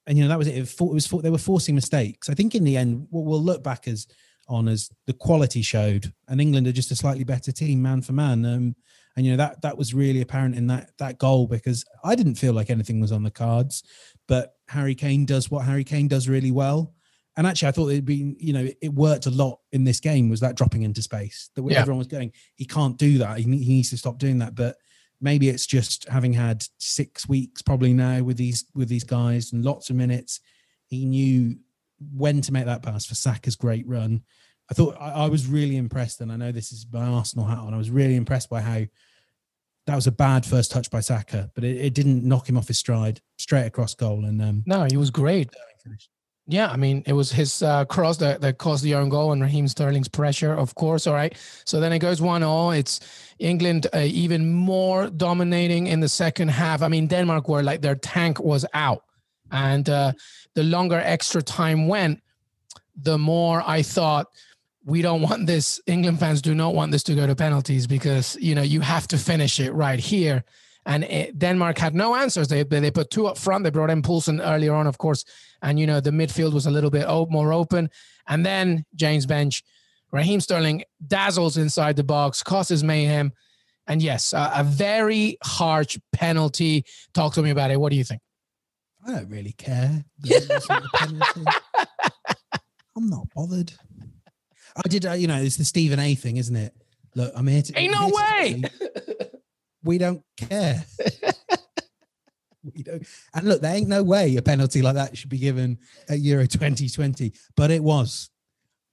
and 0.06 0.16
you 0.16 0.24
know 0.24 0.28
that 0.28 0.38
was 0.38 0.48
it. 0.48 0.56
It, 0.56 0.80
was 0.80 1.08
they 1.08 1.30
were 1.30 1.38
forcing 1.38 1.74
mistakes. 1.74 2.28
I 2.28 2.34
think 2.34 2.54
in 2.54 2.64
the 2.64 2.76
end, 2.76 3.06
what 3.10 3.24
we'll 3.24 3.42
look 3.42 3.62
back 3.62 3.88
as 3.88 4.06
on 4.48 4.68
as 4.68 4.90
the 5.06 5.12
quality 5.12 5.62
showed, 5.62 6.12
and 6.28 6.40
England 6.40 6.66
are 6.66 6.72
just 6.72 6.90
a 6.90 6.96
slightly 6.96 7.24
better 7.24 7.52
team, 7.52 7.80
man 7.80 8.02
for 8.02 8.12
man. 8.12 8.44
Um, 8.44 8.76
and 9.16 9.26
you 9.26 9.32
know 9.32 9.38
that 9.38 9.62
that 9.62 9.76
was 9.76 9.94
really 9.94 10.20
apparent 10.20 10.56
in 10.56 10.66
that 10.68 10.90
that 10.98 11.18
goal 11.18 11.46
because 11.46 11.84
I 12.02 12.14
didn't 12.14 12.36
feel 12.36 12.52
like 12.52 12.70
anything 12.70 13.00
was 13.00 13.12
on 13.12 13.22
the 13.22 13.30
cards, 13.30 13.82
but 14.26 14.54
Harry 14.68 14.94
Kane 14.94 15.24
does 15.24 15.50
what 15.50 15.64
Harry 15.64 15.84
Kane 15.84 16.08
does 16.08 16.28
really 16.28 16.50
well. 16.50 16.94
And 17.36 17.46
actually, 17.46 17.68
I 17.68 17.72
thought 17.72 17.88
it'd 17.88 18.04
been, 18.04 18.36
you 18.38 18.52
know, 18.52 18.68
it 18.82 18.92
worked 18.92 19.24
a 19.24 19.30
lot 19.30 19.60
in 19.72 19.84
this 19.84 20.00
game. 20.00 20.28
Was 20.28 20.40
that 20.40 20.54
dropping 20.54 20.82
into 20.82 21.00
space 21.00 21.48
that 21.54 21.64
yeah. 21.64 21.78
everyone 21.78 21.98
was 21.98 22.06
going? 22.06 22.32
He 22.56 22.66
can't 22.66 22.98
do 22.98 23.18
that. 23.18 23.38
He, 23.38 23.44
he 23.44 23.68
needs 23.68 23.88
to 23.90 23.96
stop 23.96 24.18
doing 24.18 24.38
that. 24.40 24.54
But 24.54 24.76
maybe 25.22 25.48
it's 25.48 25.66
just 25.66 26.06
having 26.08 26.32
had 26.32 26.64
six 26.78 27.28
weeks 27.28 27.62
probably 27.62 27.94
now 27.94 28.22
with 28.22 28.36
these 28.36 28.66
with 28.74 28.88
these 28.88 29.04
guys 29.04 29.52
and 29.52 29.64
lots 29.64 29.88
of 29.88 29.96
minutes. 29.96 30.40
He 30.88 31.06
knew 31.06 31.56
when 32.14 32.40
to 32.42 32.52
make 32.52 32.66
that 32.66 32.82
pass 32.82 33.06
for 33.06 33.14
Saka's 33.14 33.56
great 33.56 33.86
run. 33.86 34.22
I 34.70 34.74
thought 34.74 34.96
I, 35.00 35.10
I, 35.10 35.28
was 35.28 35.46
really 35.46 35.76
impressed, 35.76 36.20
and 36.20 36.32
I 36.32 36.36
know 36.36 36.52
this 36.52 36.72
is 36.72 36.86
my 36.92 37.06
Arsenal 37.06 37.46
hat 37.46 37.58
on. 37.58 37.74
I 37.74 37.78
was 37.78 37.90
really 37.90 38.16
impressed 38.16 38.50
by 38.50 38.60
how 38.60 38.82
that 39.86 39.94
was 39.94 40.06
a 40.06 40.12
bad 40.12 40.44
first 40.44 40.70
touch 40.70 40.90
by 40.90 41.00
Saka, 41.00 41.50
but 41.54 41.64
it, 41.64 41.76
it 41.76 41.94
didn't 41.94 42.24
knock 42.24 42.48
him 42.48 42.56
off 42.56 42.68
his 42.68 42.78
stride. 42.78 43.20
Straight 43.38 43.66
across 43.66 43.94
goal, 43.94 44.24
and 44.24 44.40
um, 44.42 44.62
no, 44.66 44.86
he 44.90 44.96
was 44.96 45.10
great. 45.10 45.50
Yeah, 46.48 46.68
I 46.68 46.76
mean, 46.76 47.04
it 47.06 47.12
was 47.12 47.30
his 47.30 47.62
uh, 47.62 47.84
cross 47.84 48.16
that, 48.16 48.40
that 48.40 48.58
caused 48.58 48.82
the 48.82 48.96
own 48.96 49.08
goal 49.08 49.30
and 49.32 49.40
Raheem 49.40 49.68
Sterling's 49.68 50.08
pressure, 50.08 50.52
of 50.52 50.74
course. 50.74 51.06
All 51.06 51.14
right. 51.14 51.36
So 51.64 51.78
then 51.78 51.92
it 51.92 52.00
goes 52.00 52.20
1 52.20 52.40
0. 52.40 52.70
It's 52.70 53.00
England 53.38 53.86
uh, 53.94 54.00
even 54.00 54.52
more 54.52 55.08
dominating 55.08 55.86
in 55.86 56.00
the 56.00 56.08
second 56.08 56.48
half. 56.48 56.82
I 56.82 56.88
mean, 56.88 57.06
Denmark 57.06 57.48
were 57.48 57.62
like 57.62 57.80
their 57.80 57.94
tank 57.94 58.40
was 58.40 58.66
out. 58.74 59.04
And 59.52 59.88
uh, 59.88 60.12
the 60.54 60.64
longer 60.64 60.98
extra 60.98 61.42
time 61.42 61.86
went, 61.86 62.20
the 62.96 63.18
more 63.18 63.62
I 63.64 63.82
thought, 63.82 64.26
we 64.84 65.00
don't 65.00 65.22
want 65.22 65.46
this. 65.46 65.80
England 65.86 66.18
fans 66.18 66.42
do 66.42 66.54
not 66.54 66.74
want 66.74 66.90
this 66.90 67.04
to 67.04 67.14
go 67.14 67.26
to 67.26 67.36
penalties 67.36 67.86
because, 67.86 68.36
you 68.40 68.54
know, 68.54 68.62
you 68.62 68.80
have 68.80 69.06
to 69.08 69.18
finish 69.18 69.60
it 69.60 69.72
right 69.72 70.00
here. 70.00 70.44
And 70.84 71.04
it, 71.04 71.38
Denmark 71.38 71.78
had 71.78 71.94
no 71.94 72.16
answers. 72.16 72.48
They, 72.48 72.64
they 72.64 72.90
put 72.90 73.10
two 73.10 73.26
up 73.26 73.38
front. 73.38 73.64
They 73.64 73.70
brought 73.70 73.90
in 73.90 74.02
Poulsen 74.02 74.40
earlier 74.40 74.74
on, 74.74 74.86
of 74.86 74.98
course. 74.98 75.24
And, 75.62 75.78
you 75.78 75.86
know, 75.86 76.00
the 76.00 76.10
midfield 76.10 76.52
was 76.52 76.66
a 76.66 76.70
little 76.70 76.90
bit 76.90 77.06
more 77.30 77.52
open. 77.52 77.88
And 78.26 78.44
then 78.44 78.84
James 78.94 79.26
Benge, 79.26 79.62
Raheem 80.10 80.40
Sterling 80.40 80.84
dazzles 81.06 81.56
inside 81.56 81.96
the 81.96 82.04
box, 82.04 82.42
causes 82.42 82.82
mayhem. 82.82 83.32
And 83.86 84.02
yes, 84.02 84.32
a, 84.32 84.52
a 84.56 84.64
very 84.64 85.38
harsh 85.42 85.98
penalty. 86.12 86.84
Talk 87.14 87.34
to 87.34 87.42
me 87.42 87.50
about 87.50 87.70
it. 87.70 87.80
What 87.80 87.90
do 87.90 87.96
you 87.96 88.04
think? 88.04 88.20
I 89.06 89.12
don't 89.12 89.28
really 89.30 89.52
care. 89.52 90.04
I'm 92.96 93.08
not 93.08 93.26
bothered. 93.34 93.72
I 94.76 94.88
did, 94.88 95.06
uh, 95.06 95.12
you 95.12 95.26
know, 95.26 95.36
it's 95.36 95.56
the 95.56 95.64
Stephen 95.64 95.98
A 95.98 96.14
thing, 96.14 96.36
isn't 96.36 96.54
it? 96.54 96.74
Look, 97.14 97.32
I'm 97.36 97.46
here 97.46 97.62
to. 97.62 97.78
Ain't 97.78 97.92
no 97.92 98.08
way. 98.08 98.62
we 99.84 99.98
don't 99.98 100.22
care. 100.36 100.84
we 102.62 102.82
don't. 102.82 103.06
And 103.34 103.48
look, 103.48 103.60
there 103.60 103.74
ain't 103.74 103.88
no 103.88 104.02
way 104.02 104.36
a 104.36 104.42
penalty 104.42 104.82
like 104.82 104.94
that 104.94 105.16
should 105.16 105.30
be 105.30 105.38
given 105.38 105.78
at 106.08 106.20
Euro 106.20 106.46
2020, 106.46 107.32
but 107.56 107.70
it 107.70 107.82
was. 107.82 108.30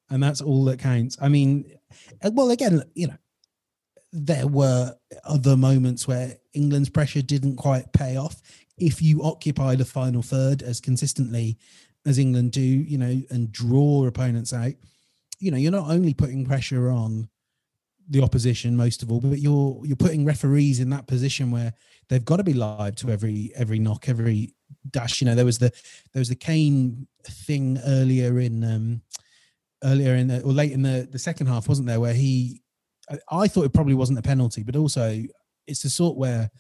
And 0.09 0.23
that's 0.23 0.41
all 0.41 0.65
that 0.65 0.79
counts. 0.79 1.17
I 1.21 1.29
mean, 1.29 1.71
uh, 2.23 2.31
well, 2.33 2.49
again, 2.49 2.83
you 2.95 3.07
know, 3.07 3.17
there 4.11 4.47
were 4.47 4.95
other 5.23 5.55
moments 5.55 6.07
where 6.07 6.35
England's 6.53 6.89
pressure 6.89 7.21
didn't 7.21 7.57
quite 7.57 7.93
pay 7.93 8.17
off. 8.17 8.41
If 8.77 9.01
you 9.01 9.23
occupy 9.23 9.75
the 9.75 9.85
final 9.85 10.23
third 10.23 10.63
as 10.63 10.79
consistently 10.79 11.57
as 12.05 12.17
England 12.17 12.53
do, 12.53 12.61
you 12.61 12.97
know, 12.97 13.21
and 13.29 13.51
draw 13.51 14.07
opponents 14.07 14.51
out, 14.51 14.73
you 15.39 15.51
know, 15.51 15.57
you're 15.57 15.71
not 15.71 15.89
only 15.89 16.13
putting 16.13 16.45
pressure 16.45 16.89
on 16.89 17.29
the 18.09 18.21
opposition 18.23 18.75
most 18.75 19.03
of 19.03 19.11
all, 19.11 19.19
but 19.21 19.39
you're 19.39 19.79
you're 19.85 19.95
putting 19.95 20.25
referees 20.25 20.79
in 20.79 20.89
that 20.89 21.07
position 21.07 21.51
where 21.51 21.73
they've 22.09 22.25
got 22.25 22.37
to 22.37 22.43
be 22.43 22.53
live 22.53 22.95
to 22.97 23.11
every 23.11 23.51
every 23.55 23.79
knock, 23.79 24.09
every 24.09 24.53
dash. 24.89 25.21
You 25.21 25.25
know, 25.25 25.35
there 25.35 25.45
was 25.45 25.59
the 25.59 25.71
there 26.13 26.19
was 26.19 26.29
the 26.29 26.35
Kane 26.35 27.07
thing 27.23 27.79
earlier 27.85 28.39
in 28.39 28.63
um 28.63 29.01
earlier 29.83 30.15
in 30.15 30.27
the, 30.27 30.41
or 30.41 30.51
late 30.51 30.71
in 30.71 30.81
the 30.81 31.07
the 31.09 31.19
second 31.19 31.47
half, 31.47 31.69
wasn't 31.69 31.87
there, 31.87 31.99
where 31.99 32.13
he 32.13 32.61
I, 33.31 33.47
thought 33.47 33.65
it 33.65 33.73
probably 33.73 33.95
wasn't 33.95 34.19
a 34.19 34.23
penalty, 34.23 34.63
but 34.63 34.75
also 34.75 35.23
it's 35.67 35.81
the 35.81 35.89
sort 35.89 36.17
where 36.17 36.51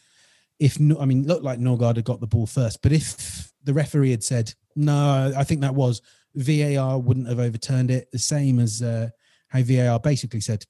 if 0.59 0.77
I 0.99 1.05
mean, 1.05 1.25
looked 1.25 1.43
like 1.43 1.59
Nørgaard 1.59 1.95
had 1.95 2.05
got 2.05 2.19
the 2.19 2.27
ball 2.27 2.45
first, 2.45 2.81
but 2.81 2.91
if 2.91 3.51
the 3.63 3.73
referee 3.73 4.11
had 4.11 4.23
said 4.23 4.53
no, 4.75 5.33
I 5.35 5.43
think 5.43 5.61
that 5.61 5.75
was 5.75 6.01
VAR 6.35 6.99
wouldn't 6.99 7.27
have 7.27 7.39
overturned 7.39 7.91
it. 7.91 8.11
The 8.11 8.19
same 8.19 8.59
as 8.59 8.81
uh, 8.81 9.09
how 9.47 9.61
VAR 9.61 9.99
basically 9.99 10.41
said 10.41 10.65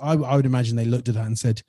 I, 0.00 0.12
I 0.12 0.36
would 0.36 0.46
imagine 0.46 0.76
they 0.76 0.84
looked 0.84 1.08
at 1.08 1.14
that 1.14 1.26
and 1.26 1.38
said, 1.38 1.62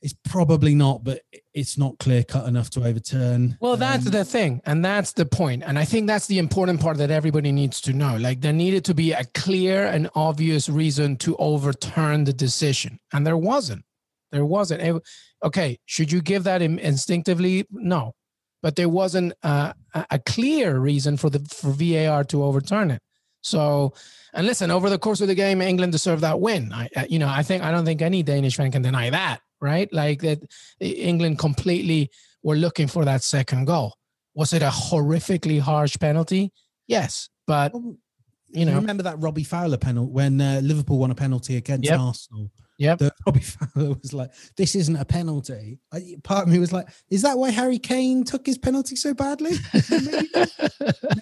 it's 0.00 0.14
probably 0.28 0.74
not, 0.74 1.02
but 1.02 1.22
it's 1.54 1.76
not 1.76 1.98
clear 1.98 2.22
cut 2.22 2.46
enough 2.46 2.70
to 2.70 2.84
overturn. 2.84 3.58
Well, 3.60 3.76
that's 3.76 4.06
um, 4.06 4.12
the 4.12 4.24
thing, 4.24 4.60
and 4.64 4.84
that's 4.84 5.12
the 5.12 5.26
point, 5.26 5.64
and 5.66 5.78
I 5.78 5.84
think 5.84 6.06
that's 6.06 6.26
the 6.26 6.38
important 6.38 6.80
part 6.80 6.98
that 6.98 7.10
everybody 7.10 7.50
needs 7.52 7.80
to 7.82 7.92
know. 7.92 8.16
Like 8.16 8.40
there 8.40 8.52
needed 8.52 8.84
to 8.86 8.94
be 8.94 9.12
a 9.12 9.24
clear 9.34 9.86
and 9.86 10.08
obvious 10.14 10.68
reason 10.68 11.16
to 11.18 11.36
overturn 11.36 12.24
the 12.24 12.32
decision, 12.32 13.00
and 13.12 13.26
there 13.26 13.36
wasn't. 13.36 13.84
There 14.30 14.44
wasn't. 14.44 14.82
It, 14.82 15.02
okay, 15.42 15.78
should 15.86 16.12
you 16.12 16.20
give 16.20 16.44
that 16.44 16.62
instinctively? 16.62 17.66
No, 17.70 18.14
but 18.62 18.76
there 18.76 18.88
wasn't 18.88 19.32
a, 19.42 19.74
a 19.94 20.18
clear 20.20 20.78
reason 20.78 21.16
for 21.16 21.28
the 21.30 21.40
for 21.40 21.70
VAR 21.72 22.22
to 22.24 22.44
overturn 22.44 22.92
it. 22.92 23.02
So 23.42 23.92
and 24.34 24.46
listen, 24.46 24.70
over 24.70 24.90
the 24.90 24.98
course 24.98 25.20
of 25.20 25.28
the 25.28 25.34
game, 25.34 25.62
England 25.62 25.92
deserved 25.92 26.22
that 26.22 26.40
win. 26.40 26.72
I, 26.72 26.88
you 27.08 27.18
know, 27.18 27.28
I 27.28 27.42
think 27.42 27.62
I 27.62 27.70
don't 27.70 27.84
think 27.84 28.02
any 28.02 28.22
Danish 28.22 28.56
fan 28.56 28.70
can 28.70 28.82
deny 28.82 29.10
that, 29.10 29.40
right? 29.60 29.92
Like 29.92 30.20
that, 30.22 30.40
England 30.80 31.38
completely 31.38 32.10
were 32.42 32.56
looking 32.56 32.86
for 32.88 33.04
that 33.04 33.22
second 33.22 33.66
goal. 33.66 33.94
Was 34.34 34.52
it 34.52 34.62
a 34.62 34.68
horrifically 34.68 35.60
harsh 35.60 35.96
penalty? 35.98 36.52
Yes, 36.86 37.28
but 37.46 37.72
you 37.74 38.64
know, 38.64 38.72
you 38.72 38.78
remember 38.78 39.02
that 39.02 39.20
Robbie 39.20 39.44
Fowler 39.44 39.76
penalty 39.76 40.12
when 40.12 40.40
uh, 40.40 40.60
Liverpool 40.62 40.98
won 40.98 41.10
a 41.10 41.14
penalty 41.14 41.56
against 41.56 41.84
yep. 41.84 41.98
Arsenal 41.98 42.50
yeah. 42.78 42.94
That 42.94 43.12
Robbie 43.26 43.40
Fowler 43.40 43.94
was 44.00 44.12
like, 44.12 44.30
this 44.56 44.74
isn't 44.74 44.96
a 44.96 45.04
penalty. 45.04 45.80
I, 45.92 46.16
part 46.22 46.46
of 46.46 46.52
me 46.52 46.58
was 46.58 46.72
like, 46.72 46.88
is 47.10 47.22
that 47.22 47.36
why 47.36 47.50
Harry 47.50 47.78
Kane 47.78 48.24
took 48.24 48.46
his 48.46 48.56
penalty 48.56 48.94
so 48.96 49.12
badly? 49.12 49.52
maybe, 49.90 50.28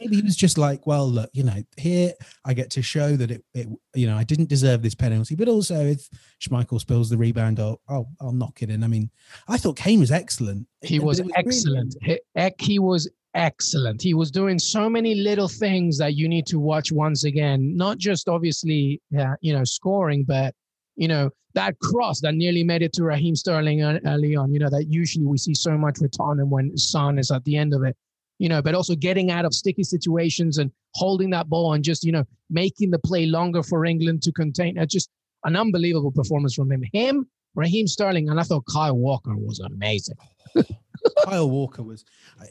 maybe, 0.00 0.16
he 0.16 0.22
was 0.22 0.36
just 0.36 0.58
like, 0.58 0.86
well, 0.86 1.08
look, 1.08 1.30
you 1.32 1.42
know, 1.42 1.62
here 1.78 2.12
I 2.44 2.52
get 2.52 2.70
to 2.72 2.82
show 2.82 3.16
that 3.16 3.30
it, 3.30 3.44
it, 3.54 3.68
you 3.94 4.06
know, 4.06 4.16
I 4.16 4.24
didn't 4.24 4.50
deserve 4.50 4.82
this 4.82 4.94
penalty, 4.94 5.34
but 5.34 5.48
also 5.48 5.86
if 5.86 6.08
Schmeichel 6.40 6.78
spills 6.78 7.08
the 7.08 7.16
rebound, 7.16 7.58
I'll, 7.58 7.80
I'll, 7.88 8.08
I'll 8.20 8.32
knock 8.32 8.62
it 8.62 8.70
in. 8.70 8.84
I 8.84 8.88
mean, 8.88 9.10
I 9.48 9.56
thought 9.56 9.76
Kane 9.76 10.00
was 10.00 10.12
excellent. 10.12 10.68
He 10.82 11.00
was, 11.00 11.22
was 11.22 11.32
excellent. 11.34 11.96
Really... 12.06 12.20
He, 12.34 12.52
he 12.58 12.78
was 12.78 13.08
excellent. 13.34 14.02
He 14.02 14.12
was 14.12 14.30
doing 14.30 14.58
so 14.58 14.90
many 14.90 15.14
little 15.14 15.48
things 15.48 15.96
that 15.98 16.14
you 16.14 16.28
need 16.28 16.46
to 16.46 16.58
watch 16.58 16.92
once 16.92 17.24
again, 17.24 17.76
not 17.76 17.96
just 17.96 18.28
obviously, 18.28 19.00
yeah, 19.10 19.34
you 19.40 19.54
know, 19.54 19.64
scoring, 19.64 20.24
but 20.24 20.54
you 20.96 21.08
know, 21.08 21.30
that 21.54 21.78
cross 21.78 22.20
that 22.20 22.34
nearly 22.34 22.62
made 22.62 22.82
it 22.82 22.92
to 22.94 23.02
Raheem 23.02 23.34
Sterling 23.34 23.82
early 23.82 24.36
on, 24.36 24.52
you 24.52 24.58
know, 24.58 24.68
that 24.68 24.86
usually 24.88 25.24
we 25.24 25.38
see 25.38 25.54
so 25.54 25.76
much 25.76 26.00
with 26.00 26.16
Tottenham 26.16 26.50
when 26.50 26.76
Son 26.76 27.18
is 27.18 27.30
at 27.30 27.44
the 27.44 27.56
end 27.56 27.72
of 27.72 27.82
it, 27.82 27.96
you 28.38 28.48
know, 28.48 28.60
but 28.60 28.74
also 28.74 28.94
getting 28.94 29.30
out 29.30 29.44
of 29.44 29.54
sticky 29.54 29.84
situations 29.84 30.58
and 30.58 30.70
holding 30.94 31.30
that 31.30 31.48
ball 31.48 31.72
and 31.72 31.82
just, 31.82 32.04
you 32.04 32.12
know, 32.12 32.24
making 32.50 32.90
the 32.90 32.98
play 32.98 33.26
longer 33.26 33.62
for 33.62 33.86
England 33.86 34.22
to 34.22 34.32
contain. 34.32 34.76
It's 34.76 34.92
just 34.92 35.08
an 35.44 35.56
unbelievable 35.56 36.12
performance 36.12 36.54
from 36.54 36.70
him. 36.70 36.82
Him, 36.92 37.26
Raheem 37.54 37.86
Sterling, 37.86 38.28
and 38.28 38.38
I 38.38 38.42
thought 38.42 38.64
Kyle 38.70 38.96
Walker 38.96 39.34
was 39.34 39.60
amazing. 39.60 40.16
Kyle 41.24 41.48
Walker 41.48 41.82
was 41.82 42.04
uh, 42.40 42.46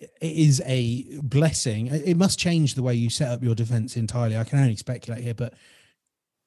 it 0.00 0.10
is 0.20 0.62
a 0.64 1.18
blessing. 1.22 1.88
It 1.88 2.16
must 2.16 2.38
change 2.38 2.74
the 2.74 2.82
way 2.82 2.94
you 2.94 3.10
set 3.10 3.30
up 3.30 3.42
your 3.42 3.54
defense 3.54 3.96
entirely. 3.96 4.36
I 4.36 4.44
can 4.44 4.58
only 4.58 4.76
speculate 4.76 5.22
here, 5.22 5.34
but 5.34 5.54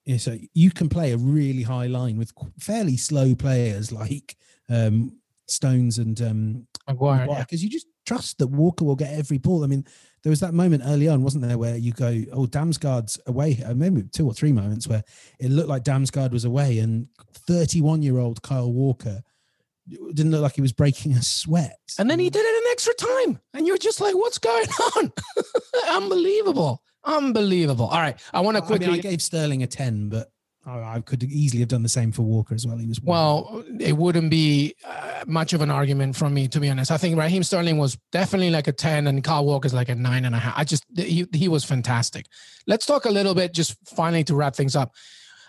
yeah, 0.05 0.17
so 0.17 0.37
you 0.53 0.71
can 0.71 0.89
play 0.89 1.11
a 1.11 1.17
really 1.17 1.63
high 1.63 1.87
line 1.87 2.17
with 2.17 2.33
fairly 2.59 2.97
slow 2.97 3.35
players 3.35 3.91
like 3.91 4.35
um, 4.69 5.17
Stones 5.47 5.99
and 5.99 6.21
um, 6.21 6.67
because 6.87 7.07
yeah. 7.27 7.57
you 7.57 7.69
just 7.69 7.87
trust 8.05 8.39
that 8.39 8.47
Walker 8.47 8.83
will 8.83 8.95
get 8.95 9.13
every 9.13 9.37
ball. 9.37 9.63
I 9.63 9.67
mean, 9.67 9.85
there 10.23 10.29
was 10.29 10.39
that 10.39 10.53
moment 10.53 10.83
early 10.85 11.07
on, 11.07 11.23
wasn't 11.23 11.45
there, 11.45 11.57
where 11.57 11.77
you 11.77 11.91
go, 11.91 12.23
"Oh, 12.31 12.45
Damsgaard's 12.45 13.19
away." 13.27 13.61
I 13.65 13.69
remember 13.69 14.01
two 14.01 14.25
or 14.25 14.33
three 14.33 14.51
moments 14.51 14.87
where 14.87 15.03
it 15.39 15.51
looked 15.51 15.69
like 15.69 15.83
Damsgaard 15.83 16.31
was 16.31 16.45
away, 16.45 16.79
and 16.79 17.07
31-year-old 17.47 18.41
Kyle 18.41 18.71
Walker 18.71 19.21
didn't 20.13 20.31
look 20.31 20.41
like 20.41 20.55
he 20.55 20.61
was 20.61 20.73
breaking 20.73 21.13
a 21.13 21.21
sweat. 21.21 21.79
And 21.97 22.09
then 22.09 22.19
he 22.19 22.29
did 22.29 22.45
it 22.45 22.65
in 22.65 22.71
extra 22.71 22.93
time, 22.93 23.39
and 23.53 23.67
you're 23.67 23.77
just 23.77 24.01
like, 24.01 24.15
"What's 24.15 24.37
going 24.37 24.67
on?" 24.97 25.11
Unbelievable. 25.89 26.81
Unbelievable. 27.03 27.85
All 27.85 27.99
right. 27.99 28.19
I 28.33 28.41
want 28.41 28.57
to 28.57 28.61
quickly. 28.61 28.87
I, 28.87 28.89
mean, 28.91 28.99
I 28.99 29.01
gave 29.01 29.21
Sterling 29.21 29.63
a 29.63 29.67
10, 29.67 30.09
but 30.09 30.31
I 30.63 31.01
could 31.01 31.23
easily 31.23 31.61
have 31.61 31.69
done 31.69 31.81
the 31.81 31.89
same 31.89 32.11
for 32.11 32.21
Walker 32.21 32.53
as 32.53 32.67
well. 32.67 32.77
He 32.77 32.85
was 32.85 33.01
well. 33.01 33.63
It 33.79 33.97
wouldn't 33.97 34.29
be 34.29 34.75
uh, 34.85 35.23
much 35.25 35.53
of 35.53 35.61
an 35.61 35.71
argument 35.71 36.15
from 36.15 36.35
me, 36.35 36.47
to 36.49 36.59
be 36.59 36.69
honest. 36.69 36.91
I 36.91 36.97
think 36.97 37.17
Raheem 37.17 37.41
Sterling 37.41 37.79
was 37.79 37.97
definitely 38.11 38.51
like 38.51 38.67
a 38.67 38.71
ten, 38.71 39.07
and 39.07 39.23
Kyle 39.23 39.43
Walker's 39.43 39.73
like 39.73 39.89
a 39.89 39.95
nine 39.95 40.23
and 40.23 40.35
a 40.35 40.37
half. 40.37 40.53
I 40.55 40.63
just 40.63 40.85
he 40.95 41.27
he 41.33 41.47
was 41.47 41.65
fantastic. 41.65 42.27
Let's 42.67 42.85
talk 42.85 43.05
a 43.05 43.09
little 43.09 43.33
bit, 43.33 43.55
just 43.55 43.75
finally 43.87 44.23
to 44.25 44.35
wrap 44.35 44.55
things 44.55 44.75
up, 44.75 44.93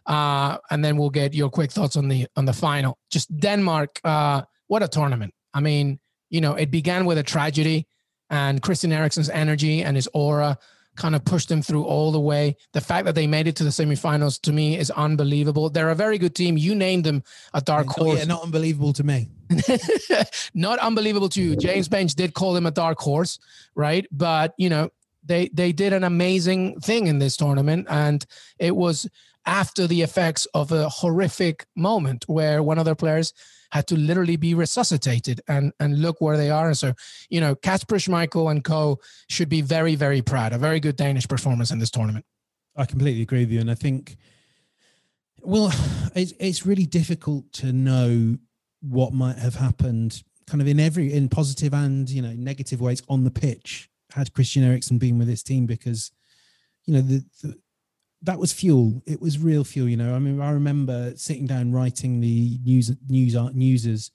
uh, 0.07 0.57
and 0.71 0.83
then 0.83 0.97
we'll 0.97 1.11
get 1.11 1.35
your 1.35 1.51
quick 1.51 1.71
thoughts 1.71 1.97
on 1.97 2.09
the 2.09 2.27
on 2.35 2.47
the 2.47 2.55
final. 2.55 2.97
Just 3.11 3.37
Denmark. 3.37 4.01
Uh, 4.03 4.43
what 4.69 4.83
a 4.83 4.89
tournament! 4.89 5.35
I 5.53 5.61
mean, 5.61 6.01
you 6.31 6.41
know, 6.41 6.55
it 6.55 6.71
began 6.71 7.05
with 7.05 7.19
a 7.19 7.23
tragedy, 7.23 7.87
and 8.31 8.63
Christian 8.63 8.93
Eriksen's 8.93 9.29
energy 9.29 9.83
and 9.83 9.95
his 9.95 10.09
aura 10.15 10.57
kind 10.97 11.15
of 11.15 11.25
pushed 11.25 11.49
them 11.49 11.63
through 11.63 11.85
all 11.85 12.13
the 12.13 12.21
way. 12.21 12.57
The 12.73 12.81
fact 12.81 13.07
that 13.07 13.15
they 13.15 13.27
made 13.27 13.47
it 13.47 13.57
to 13.57 13.65
the 13.65 13.71
semifinals 13.71 14.41
to 14.43 14.53
me 14.53 14.79
is 14.79 14.91
unbelievable. 14.91 15.71
They're 15.71 15.91
a 15.91 15.95
very 15.95 16.19
good 16.19 16.35
team. 16.35 16.59
You 16.59 16.75
named 16.75 17.05
them 17.05 17.23
a 17.55 17.61
dark 17.61 17.87
oh, 17.89 17.93
yeah, 17.97 18.05
horse. 18.05 18.19
Yeah, 18.21 18.25
not 18.27 18.43
unbelievable 18.43 18.93
to 18.95 19.05
me. 19.05 19.29
not 20.55 20.79
unbelievable 20.79 21.29
to 21.31 21.43
you. 21.43 21.57
James 21.57 21.89
Benge 21.89 22.15
did 22.15 22.35
call 22.35 22.53
them 22.53 22.67
a 22.67 22.71
dark 22.71 22.99
horse, 22.99 23.39
right? 23.75 24.07
But 24.11 24.55
you 24.59 24.69
know, 24.69 24.91
they 25.25 25.49
they 25.53 25.73
did 25.73 25.93
an 25.93 26.05
amazing 26.05 26.81
thing 26.81 27.07
in 27.07 27.19
this 27.19 27.37
tournament, 27.37 27.87
and 27.89 28.25
it 28.59 28.77
was 28.77 29.09
after 29.45 29.87
the 29.87 30.03
effects 30.03 30.47
of 30.55 30.73
a 30.73 30.89
horrific 30.89 31.67
moment 31.75 32.25
where 32.29 32.63
one 32.63 32.79
of 32.79 32.85
their 32.85 32.95
players 32.95 33.33
had 33.73 33.87
to 33.89 33.97
literally 33.97 34.37
be 34.37 34.55
resuscitated 34.55 35.41
and 35.49 35.73
and 35.81 36.01
look 36.01 36.21
where 36.21 36.37
they 36.37 36.51
are. 36.51 36.69
And 36.69 36.79
so, 36.79 36.93
you 37.31 37.41
know, 37.41 37.55
Kasper 37.55 37.97
Schmeichel 37.97 38.51
and 38.51 38.63
co 38.63 39.01
should 39.29 39.49
be 39.49 39.63
very, 39.63 39.95
very 39.95 40.23
proud. 40.23 40.53
A 40.53 40.59
very 40.59 40.79
good 40.79 40.97
Danish 40.97 41.27
performance 41.27 41.71
in 41.71 41.79
this 41.79 41.91
tournament. 41.91 42.25
I 42.77 42.85
completely 42.85 43.23
agree 43.23 43.41
with 43.41 43.51
you. 43.51 43.61
And 43.61 43.71
I 43.71 43.75
think 43.75 44.17
well, 45.43 45.73
it's 46.15 46.33
it's 46.39 46.67
really 46.67 46.87
difficult 46.87 47.53
to 47.55 47.73
know 47.73 48.39
what 48.81 49.13
might 49.13 49.39
have 49.39 49.55
happened 49.55 50.23
kind 50.47 50.61
of 50.61 50.67
in 50.67 50.81
every 50.81 51.13
in 51.13 51.29
positive 51.29 51.73
and 51.73 52.11
you 52.11 52.21
know 52.21 52.33
negative 52.33 52.81
ways 52.81 53.03
on 53.09 53.25
the 53.25 53.31
pitch 53.31 53.89
had 54.13 54.33
Christian 54.35 54.65
Eriksen 54.65 54.99
been 54.99 55.19
with 55.19 55.29
his 55.29 55.43
team 55.43 55.67
because 55.67 56.11
you 56.85 56.95
know 56.95 57.01
the, 57.01 57.25
the 57.43 57.59
that 58.23 58.39
was 58.39 58.53
fuel. 58.53 59.03
It 59.07 59.21
was 59.21 59.39
real 59.39 59.65
fuel. 59.65 59.89
You 59.89 59.97
know, 59.97 60.15
I 60.15 60.19
mean, 60.19 60.41
I 60.41 60.51
remember 60.51 61.13
sitting 61.17 61.47
down 61.47 61.73
writing 61.73 62.21
the 62.21 62.59
news 62.65 62.93
news 63.09 63.35
art 63.37 63.55
newsers 63.55 64.11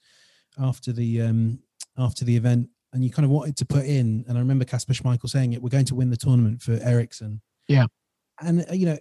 after 0.59 0.91
the 0.93 1.21
um 1.21 1.59
after 1.97 2.25
the 2.25 2.35
event, 2.35 2.69
and 2.93 3.03
you 3.03 3.11
kind 3.11 3.25
of 3.25 3.31
wanted 3.31 3.57
to 3.57 3.65
put 3.65 3.85
in. 3.85 4.23
And 4.27 4.37
I 4.37 4.41
remember 4.41 4.65
Kasper 4.65 4.93
Schmeichel 4.93 5.29
saying 5.29 5.53
it: 5.53 5.61
"We're 5.61 5.69
going 5.69 5.85
to 5.85 5.95
win 5.95 6.09
the 6.09 6.17
tournament 6.17 6.61
for 6.61 6.79
Eriksen." 6.81 7.41
Yeah, 7.67 7.85
and 8.41 8.65
uh, 8.69 8.73
you 8.73 8.85
know, 8.85 8.97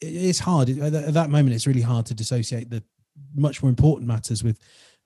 it, 0.00 0.06
it's 0.06 0.38
hard 0.38 0.70
at 0.70 1.14
that 1.14 1.30
moment. 1.30 1.54
It's 1.54 1.66
really 1.66 1.82
hard 1.82 2.06
to 2.06 2.14
dissociate 2.14 2.70
the 2.70 2.82
much 3.34 3.62
more 3.62 3.68
important 3.68 4.06
matters 4.06 4.44
with 4.44 4.58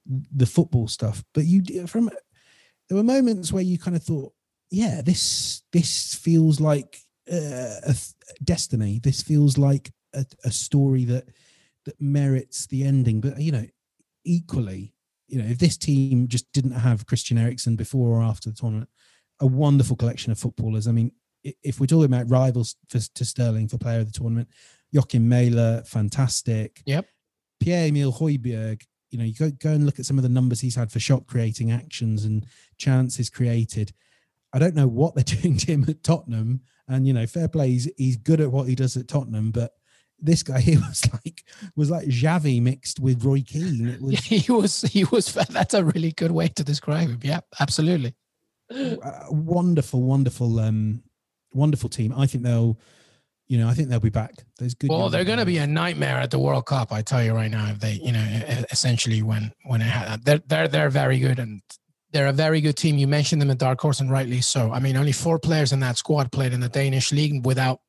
the 0.06 0.46
football 0.46 0.86
stuff. 0.86 1.24
But 1.32 1.46
you 1.46 1.86
from 1.86 2.10
there 2.88 2.96
were 2.96 3.02
moments 3.02 3.52
where 3.52 3.62
you 3.62 3.78
kind 3.78 3.96
of 3.96 4.02
thought, 4.02 4.32
"Yeah, 4.70 5.00
this 5.02 5.62
this 5.72 6.14
feels 6.14 6.60
like." 6.60 6.98
Uh, 7.30 7.80
a, 7.86 7.96
destiny. 8.42 9.00
This 9.02 9.22
feels 9.22 9.56
like 9.56 9.90
a, 10.14 10.26
a 10.44 10.50
story 10.50 11.04
that 11.06 11.28
that 11.84 12.00
merits 12.00 12.66
the 12.66 12.84
ending. 12.84 13.20
But 13.20 13.40
you 13.40 13.52
know, 13.52 13.66
equally, 14.24 14.94
you 15.28 15.40
know, 15.40 15.48
if 15.48 15.58
this 15.58 15.76
team 15.76 16.28
just 16.28 16.50
didn't 16.52 16.72
have 16.72 17.06
Christian 17.06 17.38
Eriksen 17.38 17.76
before 17.76 18.18
or 18.18 18.22
after 18.22 18.50
the 18.50 18.56
tournament, 18.56 18.88
a 19.40 19.46
wonderful 19.46 19.96
collection 19.96 20.32
of 20.32 20.38
footballers. 20.38 20.86
I 20.86 20.92
mean, 20.92 21.12
if 21.42 21.80
we're 21.80 21.86
talking 21.86 22.12
about 22.12 22.30
rivals 22.30 22.76
for, 22.88 22.98
to 22.98 23.24
Sterling 23.24 23.68
for 23.68 23.78
player 23.78 24.00
of 24.00 24.12
the 24.12 24.18
tournament, 24.18 24.48
Joachim 24.92 25.28
Mähle, 25.28 25.86
fantastic. 25.86 26.82
Yep. 26.86 27.06
Pierre 27.60 27.88
Emile 27.88 28.12
Højbjerg, 28.12 28.82
you 29.10 29.18
know, 29.18 29.24
you 29.24 29.34
go, 29.34 29.50
go 29.50 29.70
and 29.70 29.86
look 29.86 29.98
at 29.98 30.06
some 30.06 30.18
of 30.18 30.22
the 30.22 30.28
numbers 30.28 30.60
he's 30.60 30.74
had 30.74 30.90
for 30.90 31.00
shot 31.00 31.26
creating 31.26 31.70
actions 31.70 32.24
and 32.24 32.46
chances 32.78 33.30
created. 33.30 33.92
I 34.52 34.58
don't 34.58 34.74
know 34.74 34.88
what 34.88 35.14
they're 35.14 35.24
doing 35.42 35.56
to 35.58 35.72
him 35.72 35.84
at 35.88 36.02
Tottenham. 36.02 36.60
And 36.88 37.06
you 37.06 37.12
know, 37.12 37.26
fair 37.26 37.48
play, 37.48 37.70
he's, 37.70 37.90
he's 37.96 38.16
good 38.16 38.40
at 38.40 38.52
what 38.52 38.68
he 38.68 38.74
does 38.74 38.96
at 38.96 39.08
Tottenham, 39.08 39.50
but 39.50 39.72
this 40.18 40.42
guy 40.42 40.60
he 40.60 40.76
was 40.76 41.02
like 41.12 41.44
was 41.76 41.90
like 41.90 42.06
Xavi 42.08 42.60
mixed 42.60 43.00
with 43.00 43.24
Roy 43.24 43.42
Keane. 43.46 43.88
It 43.88 44.00
was 44.00 44.18
he 44.24 44.50
was 44.50 44.82
he 44.82 45.04
was 45.04 45.32
that's 45.50 45.74
a 45.74 45.84
really 45.84 46.12
good 46.12 46.32
way 46.32 46.48
to 46.48 46.64
describe 46.64 47.08
him. 47.08 47.20
Yeah, 47.22 47.40
absolutely. 47.60 48.14
wonderful, 49.30 50.02
wonderful, 50.02 50.58
um, 50.58 51.02
wonderful 51.52 51.90
team. 51.90 52.14
I 52.16 52.26
think 52.26 52.44
they'll, 52.44 52.78
you 53.46 53.58
know, 53.58 53.68
I 53.68 53.74
think 53.74 53.88
they'll 53.90 54.00
be 54.00 54.08
back. 54.08 54.32
There's 54.58 54.74
good. 54.74 54.88
Well, 54.88 55.10
they're 55.10 55.24
going 55.24 55.38
to 55.38 55.44
be 55.44 55.58
a 55.58 55.66
nightmare 55.66 56.16
at 56.16 56.30
the 56.30 56.38
World 56.38 56.64
Cup. 56.64 56.90
I 56.90 57.02
tell 57.02 57.22
you 57.22 57.34
right 57.34 57.50
now, 57.50 57.70
if 57.70 57.78
they, 57.78 57.92
you 57.92 58.12
know, 58.12 58.24
essentially 58.70 59.22
when 59.22 59.52
when 59.64 59.82
it 59.82 59.84
had, 59.84 60.24
they're 60.24 60.40
they're 60.46 60.68
they're 60.68 60.90
very 60.90 61.18
good 61.18 61.38
and 61.38 61.60
they're 62.14 62.28
a 62.28 62.32
very 62.32 62.60
good 62.60 62.76
team. 62.76 62.96
You 62.96 63.08
mentioned 63.08 63.42
them 63.42 63.50
in 63.50 63.56
Dark 63.56 63.80
Horse, 63.80 63.98
and 63.98 64.08
rightly 64.08 64.40
so. 64.40 64.70
I 64.70 64.78
mean, 64.78 64.96
only 64.96 65.10
four 65.10 65.36
players 65.36 65.72
in 65.72 65.80
that 65.80 65.98
squad 65.98 66.30
played 66.30 66.52
in 66.52 66.60
the 66.60 66.68
Danish 66.68 67.10
league 67.10 67.44
without 67.44 67.80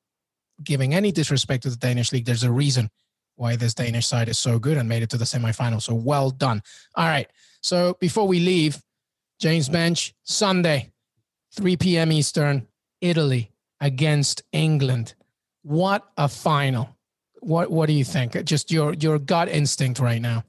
giving 0.64 0.96
any 0.96 1.12
disrespect 1.12 1.62
to 1.64 1.70
the 1.70 1.76
Danish 1.76 2.12
league. 2.12 2.26
There's 2.26 2.44
a 2.44 2.52
reason 2.52 2.90
why 3.36 3.56
this 3.56 3.76
Danish 3.76 4.08
side 4.08 4.28
is 4.28 4.40
so 4.40 4.58
good 4.58 4.78
and 4.78 4.90
made 4.90 5.04
it 5.04 5.12
to 5.12 5.18
the 5.18 5.26
semifinal. 5.26 5.80
So 5.80 5.94
well 5.94 6.32
done. 6.32 6.64
All 6.96 7.06
right. 7.06 7.30
So 7.62 7.98
before 8.00 8.28
we 8.28 8.40
leave, 8.40 8.82
James 9.40 9.70
Benge, 9.70 10.14
Sunday, 10.24 10.92
3 11.56 11.78
p.m. 11.78 12.12
Eastern, 12.12 12.68
Italy 13.02 13.52
against 13.80 14.42
England. 14.52 15.14
What 15.62 16.04
a 16.18 16.28
final. 16.28 16.90
What 17.42 17.70
what 17.70 17.86
do 17.86 17.94
you 17.94 18.04
think? 18.04 18.44
Just 18.44 18.72
your 18.72 18.96
your 18.96 19.20
gut 19.20 19.50
instinct 19.50 20.00
right 20.00 20.22
now. 20.22 20.46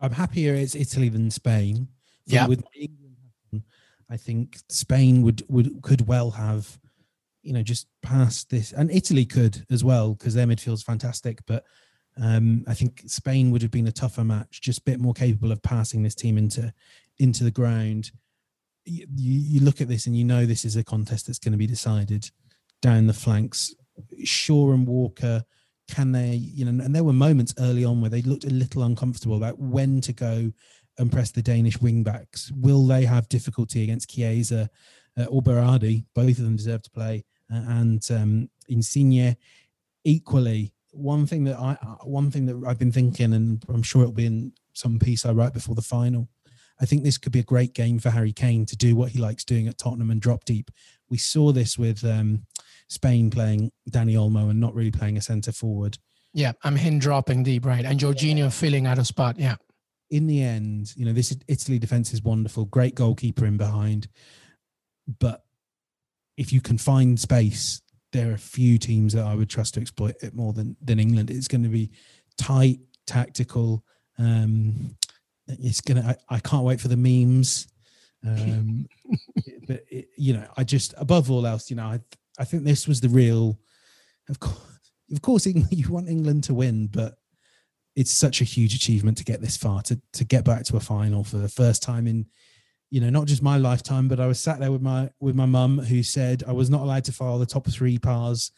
I'm 0.00 0.12
happier 0.12 0.54
it's 0.54 0.74
Italy 0.74 1.10
than 1.10 1.30
Spain. 1.30 1.88
Yeah. 2.26 2.46
With 2.46 2.64
England, 2.74 3.64
I 4.10 4.16
think 4.16 4.58
Spain 4.68 5.22
would 5.22 5.42
would 5.48 5.82
could 5.82 6.06
well 6.06 6.30
have, 6.32 6.78
you 7.42 7.52
know, 7.52 7.62
just 7.62 7.86
passed 8.02 8.50
this, 8.50 8.72
and 8.72 8.90
Italy 8.90 9.24
could 9.24 9.66
as 9.70 9.84
well 9.84 10.14
because 10.14 10.34
their 10.34 10.46
midfield's 10.46 10.82
fantastic. 10.82 11.40
But 11.46 11.64
um, 12.20 12.64
I 12.66 12.74
think 12.74 13.02
Spain 13.06 13.50
would 13.50 13.62
have 13.62 13.70
been 13.70 13.86
a 13.86 13.92
tougher 13.92 14.24
match, 14.24 14.60
just 14.60 14.80
a 14.80 14.84
bit 14.84 15.00
more 15.00 15.14
capable 15.14 15.52
of 15.52 15.62
passing 15.62 16.02
this 16.02 16.14
team 16.14 16.38
into 16.38 16.72
into 17.18 17.44
the 17.44 17.50
ground. 17.50 18.12
You, 18.86 19.06
you 19.16 19.60
look 19.60 19.80
at 19.80 19.88
this 19.88 20.06
and 20.06 20.16
you 20.16 20.24
know 20.24 20.44
this 20.44 20.64
is 20.64 20.76
a 20.76 20.84
contest 20.84 21.26
that's 21.26 21.38
going 21.38 21.52
to 21.52 21.58
be 21.58 21.66
decided 21.66 22.30
down 22.82 23.06
the 23.06 23.14
flanks. 23.14 23.74
Shaw 24.24 24.72
and 24.72 24.86
Walker, 24.86 25.44
can 25.88 26.12
they, 26.12 26.34
you 26.34 26.64
know, 26.64 26.84
and 26.84 26.94
there 26.94 27.04
were 27.04 27.14
moments 27.14 27.54
early 27.58 27.84
on 27.84 28.00
where 28.00 28.10
they 28.10 28.22
looked 28.22 28.44
a 28.44 28.50
little 28.50 28.82
uncomfortable 28.82 29.36
about 29.36 29.58
when 29.58 30.02
to 30.02 30.12
go 30.12 30.52
and 30.98 31.10
press 31.10 31.30
the 31.30 31.42
Danish 31.42 31.78
wingbacks. 31.78 32.50
Will 32.52 32.86
they 32.86 33.04
have 33.04 33.28
difficulty 33.28 33.82
against 33.82 34.10
Chiesa 34.10 34.70
uh, 35.16 35.24
or 35.24 35.42
Berardi? 35.42 36.04
Both 36.14 36.38
of 36.38 36.44
them 36.44 36.56
deserve 36.56 36.82
to 36.82 36.90
play. 36.90 37.24
Uh, 37.52 37.62
and 37.68 38.10
um, 38.10 38.50
Insigne 38.68 39.36
equally. 40.04 40.72
One 40.92 41.26
thing 41.26 41.44
that 41.44 41.58
I, 41.58 41.76
uh, 41.82 42.04
one 42.04 42.30
thing 42.30 42.46
that 42.46 42.62
I've 42.66 42.78
been 42.78 42.92
thinking, 42.92 43.32
and 43.32 43.64
I'm 43.68 43.82
sure 43.82 44.02
it'll 44.02 44.14
be 44.14 44.26
in 44.26 44.52
some 44.72 44.98
piece 44.98 45.26
I 45.26 45.32
write 45.32 45.52
before 45.52 45.74
the 45.74 45.82
final. 45.82 46.28
I 46.80 46.86
think 46.86 47.04
this 47.04 47.18
could 47.18 47.32
be 47.32 47.40
a 47.40 47.44
great 47.44 47.74
game 47.74 47.98
for 47.98 48.10
Harry 48.10 48.32
Kane 48.32 48.66
to 48.66 48.76
do 48.76 48.96
what 48.96 49.10
he 49.10 49.18
likes 49.18 49.44
doing 49.44 49.68
at 49.68 49.78
Tottenham 49.78 50.10
and 50.10 50.20
drop 50.20 50.44
deep. 50.44 50.70
We 51.08 51.18
saw 51.18 51.52
this 51.52 51.78
with 51.78 52.04
um, 52.04 52.46
Spain 52.88 53.30
playing 53.30 53.70
Dani 53.90 54.14
Olmo 54.14 54.50
and 54.50 54.60
not 54.60 54.74
really 54.74 54.90
playing 54.90 55.16
a 55.16 55.22
centre 55.22 55.52
forward. 55.52 55.98
Yeah, 56.32 56.52
I'm 56.64 56.74
him 56.74 56.98
dropping 56.98 57.44
deep, 57.44 57.64
right? 57.64 57.84
And 57.84 58.00
Jorginho 58.00 58.38
yeah. 58.38 58.48
filling 58.48 58.86
out 58.86 58.98
of 58.98 59.06
spot. 59.06 59.38
Yeah. 59.38 59.54
In 60.10 60.26
the 60.26 60.42
end, 60.42 60.92
you 60.96 61.04
know, 61.04 61.12
this 61.12 61.36
Italy 61.48 61.78
defense 61.78 62.12
is 62.12 62.22
wonderful. 62.22 62.66
Great 62.66 62.94
goalkeeper 62.94 63.46
in 63.46 63.56
behind. 63.56 64.08
But 65.18 65.44
if 66.36 66.52
you 66.52 66.60
can 66.60 66.78
find 66.78 67.18
space, 67.18 67.82
there 68.12 68.30
are 68.30 68.34
a 68.34 68.38
few 68.38 68.78
teams 68.78 69.12
that 69.12 69.24
I 69.24 69.34
would 69.34 69.50
trust 69.50 69.74
to 69.74 69.80
exploit 69.80 70.16
it 70.22 70.34
more 70.34 70.52
than 70.52 70.76
than 70.80 71.00
England. 71.00 71.30
It's 71.30 71.48
going 71.48 71.64
to 71.64 71.68
be 71.68 71.90
tight, 72.38 72.78
tactical. 73.06 73.84
Um, 74.18 74.96
it's 75.48 75.80
gonna. 75.80 76.16
I, 76.30 76.36
I 76.36 76.38
can't 76.38 76.64
wait 76.64 76.80
for 76.80 76.88
the 76.88 76.96
memes. 76.96 77.66
Um, 78.26 78.86
but 79.68 79.84
it, 79.90 80.08
you 80.16 80.34
know, 80.34 80.46
I 80.56 80.64
just 80.64 80.94
above 80.96 81.30
all 81.30 81.46
else, 81.46 81.70
you 81.70 81.76
know, 81.76 81.86
I 81.86 82.00
I 82.38 82.44
think 82.44 82.64
this 82.64 82.88
was 82.88 83.00
the 83.00 83.08
real. 83.08 83.58
Of 84.28 84.40
course, 84.40 84.80
of 85.12 85.22
course, 85.22 85.46
you 85.70 85.88
want 85.90 86.08
England 86.08 86.44
to 86.44 86.54
win, 86.54 86.86
but 86.86 87.16
it's 87.96 88.12
such 88.12 88.40
a 88.40 88.44
huge 88.44 88.74
achievement 88.74 89.16
to 89.18 89.24
get 89.24 89.40
this 89.40 89.56
far 89.56 89.82
to 89.82 90.00
to 90.12 90.24
get 90.24 90.44
back 90.44 90.64
to 90.64 90.76
a 90.76 90.80
final 90.80 91.24
for 91.24 91.36
the 91.36 91.48
first 91.48 91.82
time 91.82 92.06
in 92.06 92.26
you 92.90 93.00
know 93.00 93.10
not 93.10 93.26
just 93.26 93.42
my 93.42 93.56
lifetime 93.56 94.08
but 94.08 94.20
i 94.20 94.26
was 94.26 94.38
sat 94.38 94.58
there 94.58 94.72
with 94.72 94.82
my 94.82 95.08
with 95.20 95.34
my 95.34 95.46
mum 95.46 95.78
who 95.78 96.02
said 96.02 96.42
i 96.46 96.52
was 96.52 96.70
not 96.70 96.82
allowed 96.82 97.04
to 97.04 97.12
file 97.12 97.38
the 97.38 97.46
top 97.46 97.66
three 97.68 97.98
pars 97.98 98.52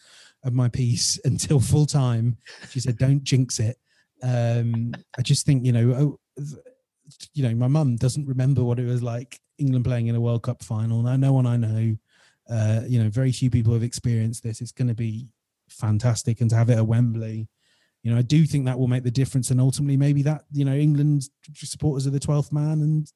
of 0.47 0.55
my 0.55 0.69
piece 0.69 1.19
until 1.25 1.61
full 1.61 1.87
time. 1.87 2.39
She 2.71 2.81
said 2.81 2.97
don't 2.97 3.23
jinx 3.23 3.59
it. 3.59 3.77
Um 4.23 4.95
i 5.19 5.23
just 5.23 5.45
think 5.45 5.67
you 5.67 5.73
know 5.73 5.91
oh, 5.93 6.43
you 7.35 7.43
know 7.43 7.55
my 7.55 7.69
mum 7.69 7.97
doesn't 7.97 8.27
remember 8.27 8.65
what 8.65 8.79
it 8.79 8.87
was 8.87 9.03
like 9.03 9.39
england 9.59 9.85
playing 9.85 10.07
in 10.07 10.15
a 10.15 10.21
world 10.21 10.43
cup 10.43 10.63
final. 10.63 11.03
No, 11.03 11.17
no 11.17 11.33
one 11.33 11.47
i 11.47 11.57
know 11.57 11.97
uh 12.49 12.83
you 12.87 13.03
know 13.03 13.11
very 13.11 13.33
few 13.33 13.51
people 13.51 13.75
have 13.75 13.83
experienced 13.83 14.43
this. 14.43 14.61
It's 14.61 14.73
going 14.73 14.89
to 14.89 14.95
be 14.95 15.29
fantastic 15.69 16.41
and 16.41 16.49
to 16.51 16.57
have 16.57 16.71
it 16.71 16.79
at 16.79 16.87
wembley 16.87 17.49
you 18.07 18.13
know 18.13 18.19
i 18.19 18.23
do 18.23 18.47
think 18.47 18.65
that 18.65 18.79
will 18.79 18.87
make 18.87 19.03
the 19.03 19.11
difference 19.11 19.51
and 19.51 19.61
ultimately 19.61 19.97
maybe 19.97 20.23
that 20.23 20.45
you 20.53 20.65
know 20.65 20.75
england 20.75 21.29
supporters 21.55 22.07
are 22.07 22.11
the 22.11 22.21
12th 22.21 22.53
man 22.53 22.81
and 22.81 23.13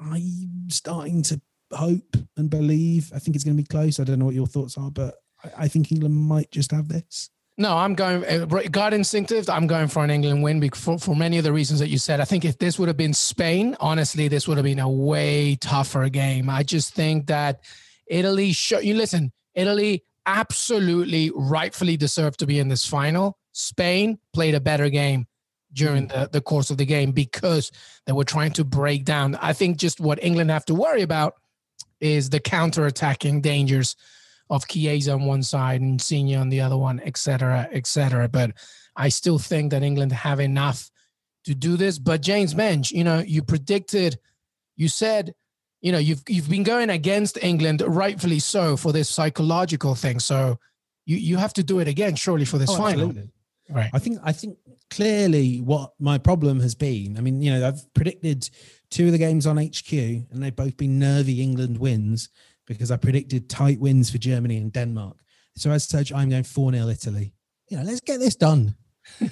I'm 0.00 0.68
starting 0.68 1.22
to 1.24 1.40
hope 1.72 2.16
and 2.36 2.50
believe. 2.50 3.12
I 3.14 3.18
think 3.18 3.34
it's 3.34 3.44
going 3.44 3.56
to 3.56 3.62
be 3.62 3.66
close. 3.66 3.98
I 3.98 4.04
don't 4.04 4.18
know 4.18 4.26
what 4.26 4.34
your 4.34 4.46
thoughts 4.46 4.76
are, 4.76 4.90
but 4.90 5.14
I, 5.56 5.68
think 5.68 5.90
England 5.90 6.14
might 6.14 6.50
just 6.50 6.70
have 6.70 6.88
this. 6.88 7.30
No, 7.58 7.76
I'm 7.76 7.94
going 7.94 8.24
uh, 8.24 8.44
God 8.70 8.92
instinctive. 8.92 9.48
I'm 9.48 9.66
going 9.66 9.88
for 9.88 10.04
an 10.04 10.10
England 10.10 10.42
win 10.42 10.70
for, 10.70 10.98
for 10.98 11.16
many 11.16 11.38
of 11.38 11.44
the 11.44 11.52
reasons 11.52 11.80
that 11.80 11.88
you 11.88 11.98
said. 11.98 12.20
I 12.20 12.24
think 12.24 12.44
if 12.44 12.58
this 12.58 12.78
would 12.78 12.88
have 12.88 12.98
been 12.98 13.14
Spain, 13.14 13.76
honestly, 13.80 14.28
this 14.28 14.46
would 14.46 14.58
have 14.58 14.64
been 14.64 14.78
a 14.78 14.90
way 14.90 15.56
tougher 15.56 16.08
game. 16.10 16.50
I 16.50 16.62
just 16.62 16.94
think 16.94 17.28
that 17.28 17.60
Italy, 18.06 18.52
show, 18.52 18.78
you 18.78 18.94
listen, 18.94 19.32
Italy 19.54 20.04
absolutely 20.26 21.30
rightfully 21.34 21.96
deserved 21.96 22.40
to 22.40 22.46
be 22.46 22.58
in 22.58 22.68
this 22.68 22.84
final. 22.84 23.38
Spain 23.56 24.18
played 24.34 24.54
a 24.54 24.60
better 24.60 24.90
game 24.90 25.26
during 25.72 26.08
mm. 26.08 26.12
the, 26.12 26.28
the 26.30 26.40
course 26.42 26.70
of 26.70 26.76
the 26.76 26.84
game 26.84 27.12
because 27.12 27.72
they 28.04 28.12
were 28.12 28.24
trying 28.24 28.52
to 28.52 28.64
break 28.64 29.04
down. 29.04 29.34
I 29.36 29.54
think 29.54 29.78
just 29.78 29.98
what 29.98 30.22
England 30.22 30.50
have 30.50 30.66
to 30.66 30.74
worry 30.74 31.00
about 31.00 31.34
is 31.98 32.28
the 32.28 32.38
counter-attacking 32.38 33.40
dangers 33.40 33.96
of 34.50 34.68
Chiesa 34.68 35.12
on 35.12 35.24
one 35.24 35.42
side 35.42 35.80
and 35.80 35.92
Insigne 35.92 36.36
on 36.36 36.50
the 36.50 36.60
other 36.60 36.76
one, 36.76 37.00
etc., 37.00 37.66
etc. 37.72 38.28
But 38.28 38.52
I 38.94 39.08
still 39.08 39.38
think 39.38 39.70
that 39.70 39.82
England 39.82 40.12
have 40.12 40.38
enough 40.38 40.90
to 41.44 41.54
do 41.54 41.78
this. 41.78 41.98
But 41.98 42.20
James 42.20 42.52
Benge, 42.52 42.90
you 42.90 43.04
know, 43.04 43.20
you 43.20 43.42
predicted, 43.42 44.18
you 44.76 44.88
said, 44.88 45.34
you 45.80 45.92
know, 45.92 45.98
you've 45.98 46.22
you've 46.28 46.50
been 46.50 46.62
going 46.62 46.90
against 46.90 47.42
England, 47.42 47.82
rightfully 47.86 48.38
so, 48.38 48.76
for 48.76 48.92
this 48.92 49.08
psychological 49.08 49.94
thing. 49.94 50.20
So 50.20 50.58
you 51.06 51.16
you 51.16 51.36
have 51.38 51.54
to 51.54 51.62
do 51.62 51.78
it 51.78 51.88
again, 51.88 52.16
surely, 52.16 52.44
for 52.44 52.58
this 52.58 52.70
oh, 52.70 52.76
final. 52.76 53.08
Absolutely. 53.08 53.30
Right. 53.68 53.90
I 53.92 53.98
think 53.98 54.18
I 54.22 54.32
think 54.32 54.58
clearly 54.90 55.60
what 55.60 55.92
my 55.98 56.18
problem 56.18 56.60
has 56.60 56.74
been. 56.74 57.16
I 57.16 57.20
mean, 57.20 57.42
you 57.42 57.52
know, 57.52 57.66
I've 57.66 57.92
predicted 57.94 58.48
two 58.90 59.06
of 59.06 59.12
the 59.12 59.18
games 59.18 59.46
on 59.46 59.56
HQ, 59.56 59.92
and 59.92 60.42
they've 60.42 60.54
both 60.54 60.76
been 60.76 60.98
nervy 60.98 61.42
England 61.42 61.78
wins 61.78 62.28
because 62.66 62.90
I 62.90 62.96
predicted 62.96 63.48
tight 63.48 63.80
wins 63.80 64.10
for 64.10 64.18
Germany 64.18 64.56
and 64.56 64.72
Denmark. 64.72 65.16
So 65.56 65.70
as 65.70 65.84
such, 65.84 66.12
I'm 66.12 66.28
going 66.28 66.44
4 66.44 66.72
0 66.72 66.88
Italy. 66.88 67.32
You 67.68 67.78
know, 67.78 67.84
let's 67.84 68.00
get 68.00 68.20
this 68.20 68.36
done. 68.36 68.76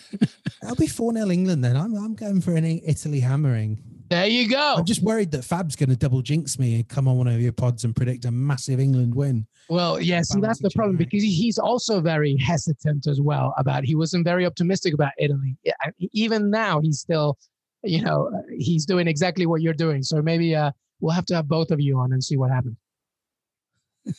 I'll 0.62 0.74
be 0.74 0.86
4 0.86 1.12
0 1.12 1.30
England 1.30 1.64
then. 1.64 1.76
I'm, 1.76 1.94
I'm 1.94 2.14
going 2.14 2.40
for 2.40 2.56
an 2.56 2.64
Italy 2.64 3.20
hammering. 3.20 3.82
There 4.10 4.26
you 4.26 4.48
go. 4.48 4.74
I'm 4.78 4.84
just 4.84 5.02
worried 5.02 5.30
that 5.32 5.44
Fab's 5.44 5.76
going 5.76 5.88
to 5.88 5.96
double 5.96 6.20
jinx 6.20 6.58
me 6.58 6.76
and 6.76 6.88
come 6.88 7.08
on 7.08 7.16
one 7.16 7.26
of 7.26 7.40
your 7.40 7.52
pods 7.52 7.84
and 7.84 7.96
predict 7.96 8.24
a 8.26 8.30
massive 8.30 8.78
England 8.78 9.14
win. 9.14 9.46
Well, 9.70 9.98
yeah, 10.00 10.20
see, 10.22 10.40
that's 10.40 10.60
the 10.60 10.70
problem 10.70 10.96
because 10.96 11.22
he's 11.22 11.58
also 11.58 12.00
very 12.00 12.36
hesitant 12.36 13.06
as 13.06 13.20
well 13.20 13.54
about. 13.56 13.84
He 13.84 13.94
wasn't 13.94 14.24
very 14.24 14.44
optimistic 14.44 14.92
about 14.92 15.12
Italy. 15.18 15.56
Even 16.12 16.50
now, 16.50 16.80
he's 16.80 17.00
still, 17.00 17.38
you 17.82 18.02
know, 18.02 18.30
he's 18.58 18.84
doing 18.84 19.08
exactly 19.08 19.46
what 19.46 19.62
you're 19.62 19.72
doing. 19.72 20.02
So 20.02 20.20
maybe 20.20 20.54
uh, 20.54 20.72
we'll 21.00 21.14
have 21.14 21.26
to 21.26 21.34
have 21.34 21.48
both 21.48 21.70
of 21.70 21.80
you 21.80 21.98
on 21.98 22.12
and 22.12 22.22
see 22.22 22.36
what 22.36 22.50
happens. 22.50 22.76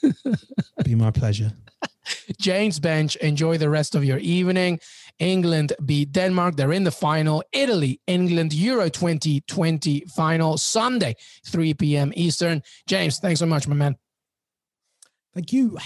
Be 0.84 0.95
my 0.95 1.12
pleasure. 1.12 1.54
James 2.39 2.80
Benge, 2.80 3.15
enjoy 3.17 3.58
the 3.58 3.69
rest 3.69 3.95
of 3.95 4.04
your 4.04 4.17
evening. 4.17 4.80
England 5.19 5.73
beat 5.86 6.12
Denmark. 6.12 6.56
They're 6.56 6.73
in 6.73 6.84
the 6.84 6.91
final. 6.91 7.43
Italy, 7.51 7.99
England, 8.08 8.54
Euro 8.54 8.89
2020 8.89 10.06
final 10.15 10.58
Sunday, 10.58 11.15
3 11.45 11.73
p.m. 11.75 12.12
Eastern. 12.15 12.62
James, 12.88 13.19
thanks 13.19 13.39
so 13.39 13.45
much, 13.45 13.67
my 13.67 13.75
man. 13.75 13.95
Thank 15.34 15.51
you. 15.51 15.78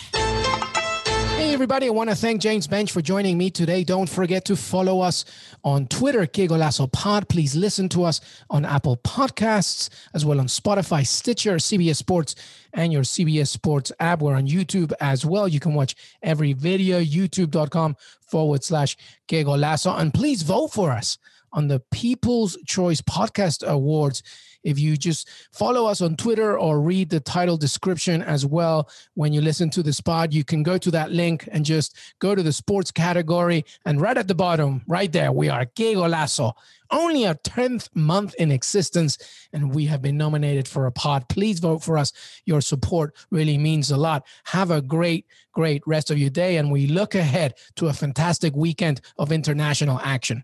Hey, 1.40 1.54
everybody. 1.54 1.88
I 1.88 1.92
want 1.92 2.10
to 2.10 2.18
thank 2.18 2.42
James 2.42 2.68
Benge 2.68 2.92
for 2.92 3.02
joining 3.02 3.38
me 3.38 3.50
today. 3.50 3.86
Don't 3.86 4.10
forget 4.10 4.44
to 4.44 4.58
follow 4.58 5.00
us 5.00 5.24
on 5.64 5.88
Twitter, 5.88 6.26
Que 6.26 6.50
Golazo 6.50 6.92
Pod. 6.92 7.30
Please 7.30 7.56
listen 7.56 7.88
to 7.90 8.04
us 8.04 8.20
on 8.50 8.66
Apple 8.66 8.98
Podcasts, 8.98 9.88
as 10.14 10.26
well 10.26 10.42
on 10.42 10.48
Spotify, 10.48 11.08
Stitcher, 11.08 11.56
CBS 11.56 11.96
Sports, 11.96 12.36
and 12.74 12.92
your 12.92 13.04
CBS 13.04 13.48
Sports 13.48 13.90
app. 14.02 14.20
We're 14.22 14.36
on 14.36 14.48
YouTube 14.48 14.92
as 15.00 15.26
well. 15.26 15.48
You 15.48 15.62
can 15.62 15.74
watch 15.74 15.96
every 16.22 16.52
video, 16.52 17.00
youtube.com 17.00 17.96
forward 18.20 18.66
slash 18.66 18.98
Que 19.30 19.46
Golazo. 19.46 19.98
And 19.98 20.14
please 20.14 20.42
vote 20.42 20.74
for 20.74 20.92
us 20.92 21.18
on 21.54 21.68
the 21.68 21.82
People's 21.92 22.58
Choice 22.66 23.02
Podcast 23.02 23.66
Awards 23.66 24.24
if 24.64 24.78
you 24.78 24.98
just 24.98 25.30
follow 25.52 25.86
us 25.86 26.02
on 26.02 26.16
Twitter 26.16 26.58
or 26.58 26.82
read 26.82 27.10
the 27.10 27.20
title 27.20 27.58
description 27.58 28.22
as 28.22 28.46
well 28.46 28.90
when 29.14 29.32
you 29.32 29.42
listen 29.42 29.70
to 29.72 29.84
the 29.84 29.94
spot, 29.94 30.34
you 30.34 30.44
can 30.44 30.64
go 30.64 30.78
to 30.78 30.92
that 30.92 31.12
link 31.12 31.48
and 31.52 31.66
just 31.66 31.96
go 32.20 32.36
to 32.36 32.44
the 32.44 32.52
sports 32.52 32.92
category. 32.92 33.66
And 33.86 34.02
right 34.02 34.18
at 34.18 34.28
the 34.28 34.36
bottom, 34.36 34.82
right 34.88 35.12
there, 35.12 35.32
we 35.32 35.50
are 35.50 35.66
Que 35.66 35.96
Golazo, 35.96 36.54
only 36.92 37.26
our 37.26 37.36
10th 37.36 37.90
month 37.96 38.34
in 38.36 38.52
existence, 38.52 39.18
and 39.54 39.74
we 39.74 39.86
have 39.86 40.02
been 40.02 40.18
nominated 40.18 40.68
for 40.68 40.88
a 40.88 40.92
pod. 40.92 41.30
Please 41.30 41.60
vote 41.60 41.84
for 41.84 41.98
us. 41.98 42.12
Your 42.46 42.62
support 42.62 43.16
really 43.32 43.58
means 43.58 43.92
a 43.92 43.98
lot. 43.98 44.26
Have 44.46 44.72
a 44.72 44.82
great, 44.82 45.26
great 45.54 45.84
rest 45.86 46.12
of 46.12 46.18
your 46.18 46.32
day, 46.32 46.58
and 46.58 46.72
we 46.72 46.88
look 46.88 47.16
ahead 47.16 47.54
to 47.76 47.88
a 47.88 47.94
fantastic 47.94 48.56
weekend 48.56 49.02
of 49.18 49.32
international 49.32 50.00
action. 50.04 50.44